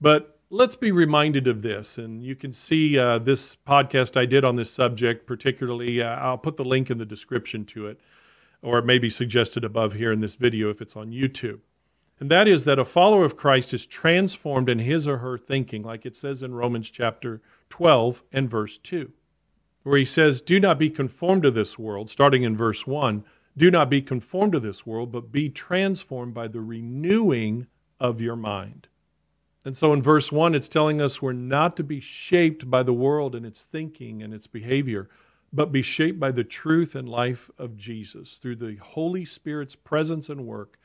But 0.00 0.37
let's 0.50 0.76
be 0.76 0.92
reminded 0.92 1.46
of 1.46 1.62
this, 1.62 1.98
and 1.98 2.22
you 2.22 2.34
can 2.34 2.52
see 2.52 2.98
uh, 2.98 3.18
this 3.18 3.56
podcast 3.56 4.16
I 4.16 4.26
did 4.26 4.44
on 4.44 4.56
this 4.56 4.70
subject, 4.70 5.26
particularly. 5.26 6.02
Uh, 6.02 6.16
I'll 6.16 6.38
put 6.38 6.56
the 6.56 6.64
link 6.64 6.90
in 6.90 6.98
the 6.98 7.06
description 7.06 7.64
to 7.66 7.86
it, 7.86 8.00
or 8.62 8.78
it 8.78 8.84
may 8.84 8.98
be 8.98 9.10
suggested 9.10 9.64
above 9.64 9.94
here 9.94 10.12
in 10.12 10.20
this 10.20 10.36
video 10.36 10.70
if 10.70 10.80
it's 10.80 10.96
on 10.96 11.10
YouTube. 11.10 11.60
And 12.20 12.30
that 12.30 12.48
is 12.48 12.64
that 12.64 12.80
a 12.80 12.84
follower 12.84 13.24
of 13.24 13.36
Christ 13.36 13.72
is 13.72 13.86
transformed 13.86 14.68
in 14.68 14.80
his 14.80 15.06
or 15.06 15.18
her 15.18 15.38
thinking, 15.38 15.82
like 15.82 16.04
it 16.04 16.16
says 16.16 16.42
in 16.42 16.54
Romans 16.54 16.90
chapter 16.90 17.40
12 17.70 18.24
and 18.32 18.50
verse 18.50 18.76
2, 18.78 19.12
where 19.84 19.98
he 19.98 20.04
says, 20.04 20.40
Do 20.40 20.58
not 20.58 20.78
be 20.78 20.90
conformed 20.90 21.44
to 21.44 21.50
this 21.50 21.78
world, 21.78 22.10
starting 22.10 22.42
in 22.42 22.56
verse 22.56 22.86
1. 22.86 23.24
Do 23.56 23.70
not 23.70 23.90
be 23.90 24.02
conformed 24.02 24.52
to 24.52 24.60
this 24.60 24.84
world, 24.84 25.12
but 25.12 25.30
be 25.30 25.48
transformed 25.48 26.34
by 26.34 26.48
the 26.48 26.60
renewing 26.60 27.66
of 28.00 28.20
your 28.20 28.36
mind. 28.36 28.88
And 29.64 29.76
so 29.76 29.92
in 29.92 30.02
verse 30.02 30.30
1, 30.30 30.54
it's 30.54 30.68
telling 30.68 31.00
us 31.00 31.20
we're 31.20 31.32
not 31.32 31.76
to 31.76 31.84
be 31.84 32.00
shaped 32.00 32.70
by 32.70 32.82
the 32.82 32.92
world 32.92 33.34
and 33.34 33.44
its 33.44 33.62
thinking 33.62 34.22
and 34.22 34.32
its 34.32 34.46
behavior, 34.46 35.08
but 35.52 35.72
be 35.72 35.82
shaped 35.82 36.20
by 36.20 36.30
the 36.30 36.44
truth 36.44 36.94
and 36.94 37.08
life 37.08 37.50
of 37.58 37.76
Jesus 37.76 38.38
through 38.38 38.56
the 38.56 38.76
Holy 38.76 39.24
Spirit's 39.24 39.74
presence 39.74 40.28
and 40.28 40.46
work 40.46 40.78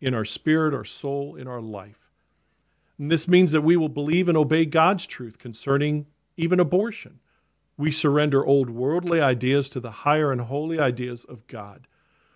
in 0.00 0.14
our 0.14 0.24
spirit, 0.24 0.74
our 0.74 0.84
soul, 0.84 1.36
in 1.36 1.46
our 1.46 1.60
life. 1.60 2.10
And 2.98 3.10
this 3.10 3.26
means 3.26 3.52
that 3.52 3.62
we 3.62 3.76
will 3.76 3.88
believe 3.88 4.28
and 4.28 4.36
obey 4.36 4.64
God's 4.64 5.06
truth 5.06 5.38
concerning 5.38 6.06
even 6.36 6.60
abortion. 6.60 7.20
We 7.76 7.90
surrender 7.90 8.44
old 8.44 8.68
worldly 8.68 9.20
ideas 9.20 9.70
to 9.70 9.80
the 9.80 9.90
higher 9.90 10.30
and 10.30 10.42
holy 10.42 10.78
ideas 10.78 11.24
of 11.24 11.46
God, 11.46 11.86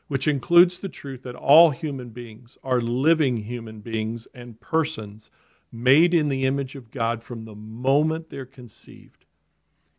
which 0.08 0.26
includes 0.26 0.78
the 0.78 0.88
truth 0.88 1.22
that 1.22 1.34
all 1.34 1.70
human 1.70 2.10
beings 2.10 2.56
are 2.64 2.80
living 2.80 3.38
human 3.38 3.80
beings 3.80 4.26
and 4.34 4.60
persons 4.60 5.30
made 5.74 6.14
in 6.14 6.28
the 6.28 6.46
image 6.46 6.76
of 6.76 6.90
God 6.90 7.22
from 7.22 7.44
the 7.44 7.54
moment 7.54 8.30
they're 8.30 8.46
conceived. 8.46 9.24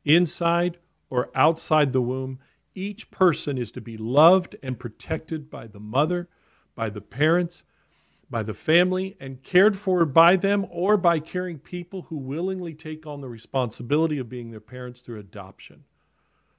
Inside 0.04 0.78
or 1.10 1.30
outside 1.36 1.92
the 1.92 2.02
womb, 2.02 2.40
each 2.74 3.12
person 3.12 3.58
is 3.58 3.72
to 3.74 3.82
be 3.82 3.98
loved 3.98 4.56
and 4.64 4.80
protected 4.80 5.50
by 5.50 5.68
the 5.68 5.80
mother 5.80 6.30
by 6.76 6.90
the 6.90 7.02
parents, 7.02 7.64
by 8.30 8.44
the 8.44 8.54
family, 8.54 9.16
and 9.20 9.42
cared 9.42 9.78
for 9.78 10.06
by 10.06 10.36
them 10.36 10.66
or 10.70 10.98
by 10.98 11.20
caring 11.20 11.58
people 11.58 12.04
who 12.04 12.18
willingly 12.18 12.74
take 12.74 13.08
on 13.08 13.22
the 13.22 13.30
responsibility 13.30 14.18
of 14.18 14.30
being 14.30 14.52
their 14.52 14.60
parents 14.60 15.02
through 15.02 15.20
adoption. 15.20 15.86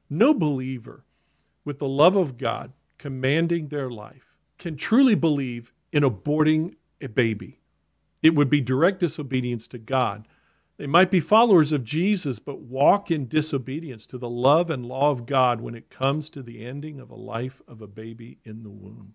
No 0.08 0.32
believer, 0.32 1.04
with 1.64 1.78
the 1.78 1.88
love 1.88 2.16
of 2.16 2.38
God 2.38 2.72
commanding 2.98 3.68
their 3.68 3.90
life, 3.90 4.36
can 4.58 4.76
truly 4.76 5.14
believe 5.14 5.72
in 5.92 6.02
aborting 6.02 6.74
a 7.00 7.08
baby. 7.08 7.60
It 8.26 8.34
would 8.34 8.50
be 8.50 8.60
direct 8.60 8.98
disobedience 8.98 9.68
to 9.68 9.78
God. 9.78 10.26
They 10.78 10.88
might 10.88 11.10
be 11.10 11.20
followers 11.20 11.70
of 11.70 11.84
Jesus, 11.84 12.40
but 12.40 12.58
walk 12.58 13.08
in 13.08 13.28
disobedience 13.28 14.04
to 14.08 14.18
the 14.18 14.28
love 14.28 14.68
and 14.68 14.84
law 14.84 15.10
of 15.10 15.24
God 15.24 15.60
when 15.60 15.76
it 15.76 15.90
comes 15.90 16.28
to 16.30 16.42
the 16.42 16.66
ending 16.66 16.98
of 16.98 17.08
a 17.08 17.14
life 17.14 17.62
of 17.68 17.80
a 17.80 17.86
baby 17.86 18.38
in 18.44 18.64
the 18.64 18.70
womb. 18.70 19.14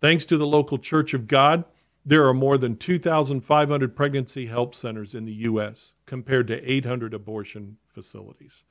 Thanks 0.00 0.26
to 0.26 0.36
the 0.36 0.46
local 0.46 0.76
Church 0.76 1.14
of 1.14 1.28
God, 1.28 1.64
there 2.04 2.26
are 2.26 2.34
more 2.34 2.58
than 2.58 2.76
2,500 2.76 3.94
pregnancy 3.94 4.46
help 4.46 4.74
centers 4.74 5.14
in 5.14 5.24
the 5.24 5.32
U.S. 5.32 5.94
compared 6.04 6.48
to 6.48 6.70
800 6.70 7.14
abortion 7.14 7.76
facilities. 7.86 8.64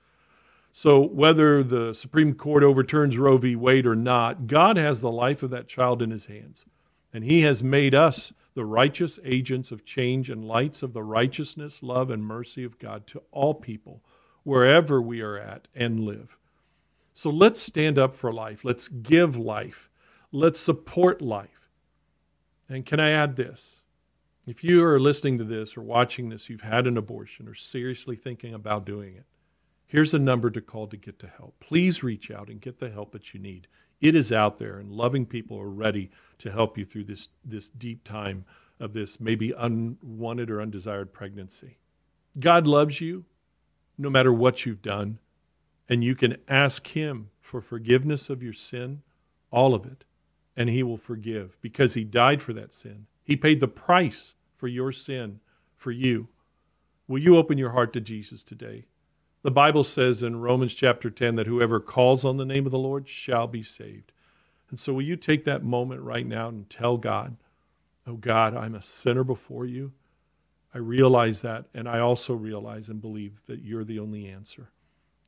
So, 0.72 1.00
whether 1.00 1.64
the 1.64 1.94
Supreme 1.94 2.34
Court 2.34 2.64
overturns 2.64 3.18
Roe 3.18 3.38
v. 3.38 3.56
Wade 3.56 3.88
or 3.88 3.96
not, 3.96 4.48
God 4.48 4.76
has 4.78 5.02
the 5.02 5.12
life 5.12 5.42
of 5.42 5.50
that 5.52 5.68
child 5.68 6.02
in 6.02 6.12
his 6.12 6.26
hands. 6.26 6.66
And 7.14 7.24
he 7.24 7.42
has 7.42 7.64
made 7.64 7.96
us 7.96 8.34
the 8.54 8.66
righteous 8.66 9.20
agents 9.24 9.72
of 9.72 9.86
change 9.86 10.30
and 10.30 10.46
lights 10.46 10.84
of 10.84 10.94
the 10.94 11.04
righteousness, 11.04 11.84
love, 11.84 12.10
and 12.10 12.24
mercy 12.24 12.64
of 12.64 12.80
God 12.80 13.08
to 13.08 13.22
all 13.32 13.54
people, 13.54 14.04
wherever 14.44 15.02
we 15.02 15.22
are 15.22 15.38
at 15.38 15.68
and 15.76 16.00
live. 16.00 16.38
So 17.14 17.30
let's 17.30 17.62
stand 17.62 17.98
up 17.98 18.16
for 18.16 18.32
life. 18.32 18.64
Let's 18.64 18.88
give 18.88 19.38
life. 19.38 19.90
Let's 20.32 20.60
support 20.60 21.22
life. 21.22 21.70
And 22.68 22.86
can 22.86 23.00
I 23.00 23.12
add 23.12 23.36
this? 23.36 23.82
If 24.48 24.64
you 24.64 24.84
are 24.84 25.00
listening 25.00 25.38
to 25.38 25.44
this 25.44 25.76
or 25.76 25.82
watching 25.82 26.30
this, 26.30 26.50
you've 26.50 26.62
had 26.62 26.88
an 26.88 26.98
abortion 26.98 27.48
or 27.48 27.54
seriously 27.54 28.16
thinking 28.16 28.54
about 28.54 28.86
doing 28.86 29.16
it, 29.16 29.26
here's 29.86 30.14
a 30.14 30.20
number 30.20 30.50
to 30.50 30.62
call 30.62 30.88
to 30.88 30.98
get 30.98 31.20
to 31.20 31.28
help. 31.28 31.60
Please 31.60 32.04
reach 32.04 32.32
out 32.32 32.50
and 32.50 32.62
get 32.62 32.80
the 32.80 32.90
help 32.90 33.12
that 33.12 33.34
you 33.34 33.40
need. 33.40 33.68
It 34.02 34.16
is 34.16 34.32
out 34.32 34.58
there, 34.58 34.78
and 34.78 34.92
loving 34.92 35.26
people 35.26 35.60
are 35.60 35.70
ready 35.70 36.10
to 36.40 36.52
help 36.52 36.78
you 36.78 36.86
through 36.86 37.06
this, 37.06 37.30
this 37.44 37.70
deep 37.70 38.04
time 38.04 38.46
of 38.80 38.94
this 38.94 39.20
maybe 39.20 39.52
unwanted 39.52 40.50
or 40.50 40.62
undesired 40.62 41.12
pregnancy. 41.12 41.78
God 42.40 42.66
loves 42.66 43.02
you 43.02 43.26
no 43.98 44.10
matter 44.10 44.32
what 44.32 44.66
you've 44.66 44.82
done, 44.82 45.20
and 45.90 46.04
you 46.04 46.16
can 46.16 46.38
ask 46.48 46.88
Him 46.88 47.30
for 47.42 47.60
forgiveness 47.60 48.30
of 48.30 48.42
your 48.42 48.54
sin, 48.54 49.02
all 49.52 49.76
of 49.76 49.86
it 49.86 50.06
and 50.60 50.70
he 50.70 50.84
will 50.84 50.98
forgive 50.98 51.58
because 51.62 51.94
he 51.94 52.04
died 52.04 52.42
for 52.42 52.52
that 52.52 52.74
sin. 52.74 53.08
He 53.24 53.38
paid 53.38 53.62
the 53.62 53.68
price 53.70 54.36
for 54.54 54.68
your 54.68 54.92
sin 54.92 55.40
for 55.74 55.90
you. 55.90 56.28
Will 57.08 57.20
you 57.20 57.38
open 57.38 57.58
your 57.58 57.72
heart 57.72 57.94
to 57.94 58.02
Jesus 58.02 58.44
today? 58.44 58.86
The 59.42 59.52
Bible 59.52 59.86
says 59.86 60.22
in 60.22 60.42
Romans 60.42 60.76
chapter 60.76 61.10
10 61.10 61.36
that 61.36 61.48
whoever 61.48 61.80
calls 61.80 62.26
on 62.26 62.38
the 62.38 62.46
name 62.46 62.66
of 62.66 62.72
the 62.72 62.78
Lord 62.78 63.08
shall 63.08 63.48
be 63.48 63.64
saved. 63.64 64.12
And 64.70 64.78
so, 64.78 64.94
will 64.94 65.02
you 65.02 65.16
take 65.16 65.46
that 65.46 65.64
moment 65.64 66.02
right 66.02 66.28
now 66.28 66.50
and 66.50 66.70
tell 66.70 66.98
God, 66.98 67.38
Oh 68.06 68.16
God, 68.16 68.56
I'm 68.56 68.76
a 68.76 68.82
sinner 68.82 69.24
before 69.24 69.66
you. 69.66 69.94
I 70.74 70.80
realize 70.80 71.42
that, 71.42 71.66
and 71.74 71.88
I 71.88 72.00
also 72.00 72.34
realize 72.34 72.90
and 72.90 73.02
believe 73.02 73.42
that 73.46 73.62
you're 73.62 73.84
the 73.84 74.00
only 74.00 74.28
answer. 74.28 74.72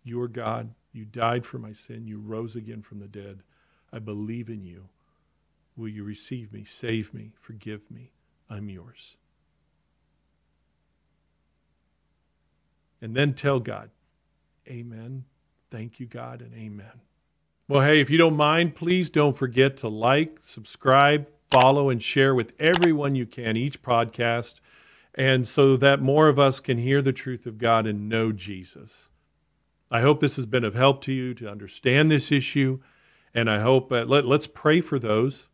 You 0.03 0.19
are 0.21 0.27
God. 0.27 0.73
You 0.91 1.05
died 1.05 1.45
for 1.45 1.57
my 1.57 1.71
sin. 1.71 2.07
You 2.07 2.19
rose 2.19 2.55
again 2.55 2.81
from 2.81 2.99
the 2.99 3.07
dead. 3.07 3.43
I 3.93 3.99
believe 3.99 4.49
in 4.49 4.63
you. 4.63 4.89
Will 5.77 5.89
you 5.89 6.03
receive 6.03 6.51
me, 6.51 6.63
save 6.63 7.13
me, 7.13 7.33
forgive 7.39 7.89
me? 7.89 8.11
I'm 8.49 8.67
yours. 8.67 9.15
And 13.01 13.15
then 13.15 13.33
tell 13.33 13.59
God, 13.59 13.89
Amen. 14.71 15.25
Thank 15.69 15.99
you, 15.99 16.05
God, 16.05 16.41
and 16.41 16.53
Amen. 16.55 17.01
Well, 17.67 17.81
hey, 17.81 17.99
if 17.99 18.09
you 18.09 18.17
don't 18.17 18.37
mind, 18.37 18.75
please 18.75 19.09
don't 19.09 19.35
forget 19.35 19.77
to 19.77 19.89
like, 19.89 20.39
subscribe, 20.41 21.29
follow, 21.49 21.89
and 21.89 22.01
share 22.01 22.33
with 22.33 22.55
everyone 22.59 23.15
you 23.15 23.25
can 23.25 23.57
each 23.57 23.81
podcast, 23.81 24.61
and 25.13 25.45
so 25.45 25.77
that 25.77 26.01
more 26.01 26.29
of 26.29 26.39
us 26.39 26.59
can 26.61 26.77
hear 26.77 27.01
the 27.01 27.13
truth 27.13 27.45
of 27.45 27.57
God 27.57 27.85
and 27.85 28.07
know 28.07 28.31
Jesus. 28.31 29.09
I 29.89 30.01
hope 30.01 30.21
this 30.21 30.37
has 30.37 30.45
been 30.45 30.63
of 30.63 30.73
help 30.73 31.01
to 31.01 31.11
you 31.11 31.33
to 31.33 31.51
understand 31.51 32.09
this 32.09 32.31
issue, 32.31 32.79
and 33.33 33.49
I 33.49 33.59
hope 33.59 33.91
uh, 33.91 34.05
let, 34.05 34.25
let's 34.25 34.47
pray 34.47 34.81
for 34.81 34.97
those 34.97 35.49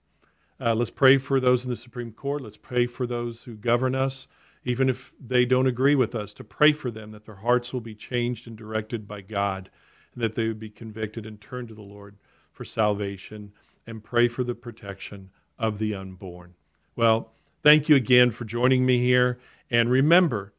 Uh, 0.59 0.73
let's 0.73 0.91
pray 0.91 1.19
for 1.19 1.39
those 1.39 1.63
in 1.65 1.69
the 1.69 1.75
Supreme 1.75 2.11
Court. 2.11 2.41
Let's 2.41 2.57
pray 2.57 2.87
for 2.87 3.05
those 3.05 3.43
who 3.43 3.55
govern 3.55 3.93
us, 3.93 4.27
even 4.67 4.89
if 4.89 5.13
they 5.17 5.45
don't 5.45 5.65
agree 5.65 5.95
with 5.95 6.13
us, 6.13 6.33
to 6.33 6.43
pray 6.43 6.73
for 6.73 6.91
them 6.91 7.11
that 7.11 7.23
their 7.23 7.35
hearts 7.35 7.71
will 7.71 7.79
be 7.79 7.95
changed 7.95 8.47
and 8.47 8.57
directed 8.57 9.07
by 9.07 9.21
God, 9.21 9.69
and 10.13 10.21
that 10.21 10.35
they 10.35 10.45
would 10.49 10.59
be 10.59 10.69
convicted 10.69 11.25
and 11.25 11.39
turn 11.39 11.67
to 11.67 11.73
the 11.73 11.81
Lord 11.81 12.17
for 12.51 12.65
salvation, 12.65 13.53
and 13.85 14.03
pray 14.03 14.27
for 14.27 14.43
the 14.43 14.55
protection 14.55 15.29
of 15.57 15.79
the 15.79 15.95
unborn. 15.95 16.55
Well, 16.97 17.31
thank 17.63 17.87
you 17.87 17.95
again 17.95 18.31
for 18.31 18.43
joining 18.43 18.85
me 18.85 18.99
here. 18.99 19.39
And 19.71 19.89
remember, 19.89 20.53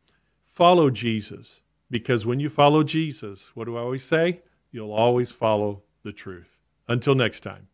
follow 0.46 0.88
Jesus, 0.88 1.60
because 1.90 2.24
when 2.24 2.40
you 2.40 2.48
follow 2.48 2.82
Jesus, 2.84 3.52
what 3.54 3.66
do 3.66 3.76
I 3.76 3.80
always 3.80 4.04
say? 4.04 4.40
You'll 4.72 4.92
always 4.92 5.32
follow 5.32 5.82
the 6.02 6.12
truth. 6.12 6.62
Until 6.88 7.14
next 7.14 7.40
time. 7.40 7.68